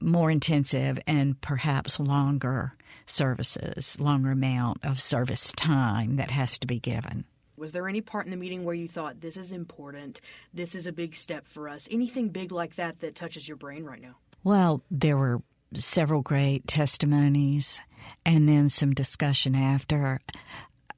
more 0.01 0.31
intensive 0.31 0.99
and 1.07 1.39
perhaps 1.41 1.99
longer 1.99 2.73
services, 3.05 3.99
longer 3.99 4.31
amount 4.31 4.79
of 4.83 4.99
service 4.99 5.51
time 5.55 6.15
that 6.17 6.31
has 6.31 6.57
to 6.59 6.67
be 6.67 6.79
given. 6.79 7.25
Was 7.57 7.73
there 7.73 7.87
any 7.87 8.01
part 8.01 8.25
in 8.25 8.31
the 8.31 8.37
meeting 8.37 8.63
where 8.63 8.73
you 8.73 8.87
thought 8.87 9.21
this 9.21 9.37
is 9.37 9.51
important, 9.51 10.19
this 10.53 10.73
is 10.73 10.87
a 10.87 10.91
big 10.91 11.15
step 11.15 11.45
for 11.45 11.69
us? 11.69 11.87
Anything 11.91 12.29
big 12.29 12.51
like 12.51 12.75
that 12.75 13.01
that 13.01 13.15
touches 13.15 13.47
your 13.47 13.57
brain 13.57 13.83
right 13.83 14.01
now? 14.01 14.15
Well, 14.43 14.81
there 14.89 15.17
were 15.17 15.41
several 15.75 16.21
great 16.21 16.67
testimonies 16.67 17.79
and 18.25 18.49
then 18.49 18.67
some 18.67 18.93
discussion 18.93 19.55
after 19.55 20.19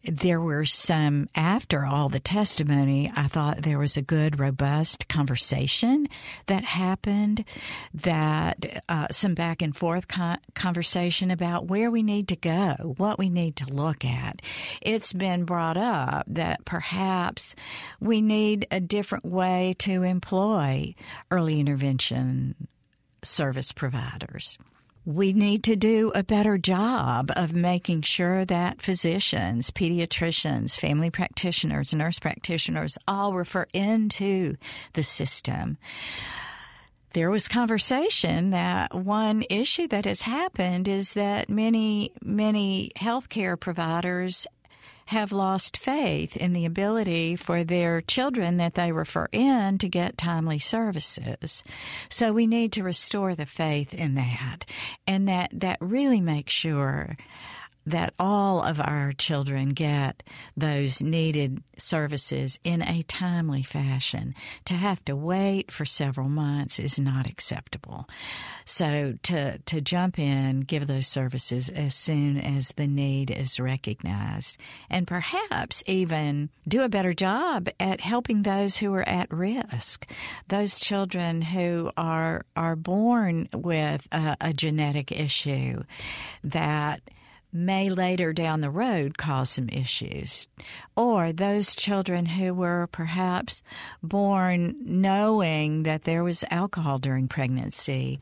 there 0.04 0.42
were 0.42 0.66
some 0.66 1.28
after 1.36 1.86
all 1.86 2.10
the 2.10 2.20
testimony 2.20 3.12
i 3.16 3.28
thought 3.28 3.62
there 3.62 3.80
was 3.80 3.98
a 3.98 4.02
good 4.02 4.40
robust 4.40 5.08
conversation 5.08 6.08
that 6.48 6.64
happened 6.64 7.46
that 7.94 8.84
uh, 8.90 9.08
some 9.12 9.34
back 9.34 9.62
and 9.62 9.76
forth 9.76 10.08
con- 10.08 10.40
conversation 10.56 11.32
about 11.32 11.68
where 11.68 11.90
we 11.90 12.04
need 12.04 12.28
to 12.28 12.36
go 12.36 12.94
what 12.98 13.18
we 13.18 13.30
need 13.30 13.56
to 13.58 13.74
look 13.74 14.06
at. 14.06 14.42
It's 14.82 15.14
been 15.14 15.46
brought 15.46 15.78
up 15.78 16.26
that 16.28 16.66
perhaps 16.66 17.56
we 18.00 18.22
need 18.22 18.68
a 18.72 18.80
different 18.80 19.26
way 19.26 19.76
to 19.80 20.04
employ 20.04 20.96
early 21.32 21.60
intervention 21.60 22.56
service 23.24 23.72
providers 23.72 24.58
we 25.06 25.34
need 25.34 25.64
to 25.66 25.76
do 25.76 26.12
a 26.16 26.24
better 26.24 26.58
job 26.58 27.32
of 27.36 27.54
making 27.54 28.02
sure 28.02 28.46
that 28.46 28.82
physicians, 28.82 29.70
pediatricians, 29.72 30.80
family 30.80 31.10
practitioners, 31.10 31.94
nurse 31.94 32.20
practitioners 32.20 32.98
all 33.08 33.34
refer 33.34 33.66
into 33.74 34.56
the 34.94 35.04
system. 35.04 35.78
There 37.14 37.30
was 37.30 37.48
conversation 37.48 38.52
that 38.52 38.96
one 38.96 39.44
issue 39.50 39.88
that 39.90 40.06
has 40.06 40.22
happened 40.22 40.88
is 40.88 41.14
that 41.14 41.50
many, 41.50 42.12
many 42.24 42.92
healthcare 42.98 43.60
providers 43.60 44.48
have 45.08 45.32
lost 45.32 45.78
faith 45.78 46.36
in 46.38 46.54
the 46.54 46.66
ability 46.66 47.36
for 47.36 47.64
their 47.64 48.02
children 48.02 48.58
that 48.58 48.76
they 48.76 48.92
refer 48.92 49.28
in 49.32 49.78
to 49.78 49.90
get 49.90 50.18
timely 50.18 50.60
services. 50.60 51.64
So 52.10 52.34
we 52.34 52.48
need 52.48 52.72
to 52.74 52.84
restore 52.84 53.36
the 53.36 53.46
faith 53.46 53.94
in 53.94 54.16
that 54.16 54.66
and 55.06 55.28
that, 55.28 55.50
that 55.54 55.78
really 55.82 56.22
makes 56.22 56.54
sure 56.54 57.18
that 57.86 58.14
all 58.18 58.62
of 58.62 58.80
our 58.80 59.12
children 59.12 59.70
get 59.70 60.24
those 60.56 61.02
needed 61.02 61.62
services 61.78 62.60
in 62.64 62.82
a 62.82 63.04
timely 63.04 63.64
fashion. 63.64 64.34
To 64.66 64.74
have 64.76 65.04
to 65.06 65.16
wait 65.16 65.72
for 65.72 65.86
several 65.86 66.30
months 66.30 66.80
is 66.80 67.00
not 67.00 67.28
acceptable. 67.28 68.08
So 68.66 69.16
to, 69.24 69.58
to 69.58 69.82
jump 69.82 70.18
in, 70.18 70.62
give 70.62 70.88
those 70.88 71.08
services 71.08 71.70
as 71.70 71.96
soon 71.96 72.38
as 72.38 72.70
the 72.70 72.88
need 72.88 73.32
is 73.32 73.60
recognized 73.60 74.58
and 74.90 75.08
perhaps 75.08 75.84
even 75.86 76.50
do 76.68 76.82
a 76.82 76.90
better 76.90 77.14
job 77.14 77.68
at 77.80 78.02
helping 78.02 78.44
those 78.44 78.78
who 78.78 78.94
are 78.94 79.08
at 79.08 79.32
risk. 79.32 80.10
Those 80.48 80.80
children 80.80 81.42
who 81.42 81.92
are, 81.98 82.46
are 82.56 82.76
born 82.76 83.50
with 83.54 84.08
a, 84.12 84.38
a 84.40 84.54
genetic 84.54 85.12
issue 85.12 85.84
that 86.44 87.02
may 87.54 87.90
later 87.90 88.34
down 88.34 88.62
the 88.62 88.70
road 88.70 89.18
cause 89.18 89.52
some 89.52 89.70
issues. 89.70 90.48
Or 90.98 91.32
those 91.32 91.76
children 91.76 92.26
who 92.26 92.54
were 92.54 92.88
perhaps 92.92 93.62
born 94.02 94.76
knowing 94.82 95.84
that 95.84 96.04
there 96.04 96.24
was 96.24 96.44
alcohol 96.50 97.00
during 97.00 97.28
pregnancy 97.28 98.20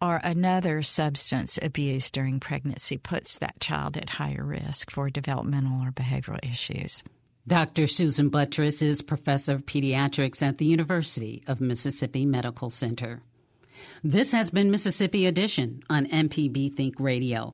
or 0.00 0.20
another 0.22 0.82
substance 0.82 1.58
abuse 1.62 2.10
during 2.10 2.40
pregnancy 2.40 2.98
puts 2.98 3.36
that 3.36 3.60
child 3.60 3.96
at 3.96 4.10
higher 4.10 4.44
risk 4.44 4.90
for 4.90 5.08
developmental 5.08 5.82
or 5.82 5.90
behavioral 5.92 6.42
issues. 6.42 7.02
Dr. 7.46 7.86
Susan 7.86 8.30
Buttross 8.30 8.82
is 8.82 9.02
professor 9.02 9.52
of 9.52 9.66
pediatrics 9.66 10.42
at 10.42 10.58
the 10.58 10.64
University 10.64 11.42
of 11.46 11.60
Mississippi 11.60 12.24
Medical 12.24 12.70
Center. 12.70 13.22
This 14.02 14.32
has 14.32 14.50
been 14.50 14.70
Mississippi 14.70 15.26
Edition 15.26 15.82
on 15.90 16.06
MPB 16.06 16.74
Think 16.74 16.98
Radio. 16.98 17.52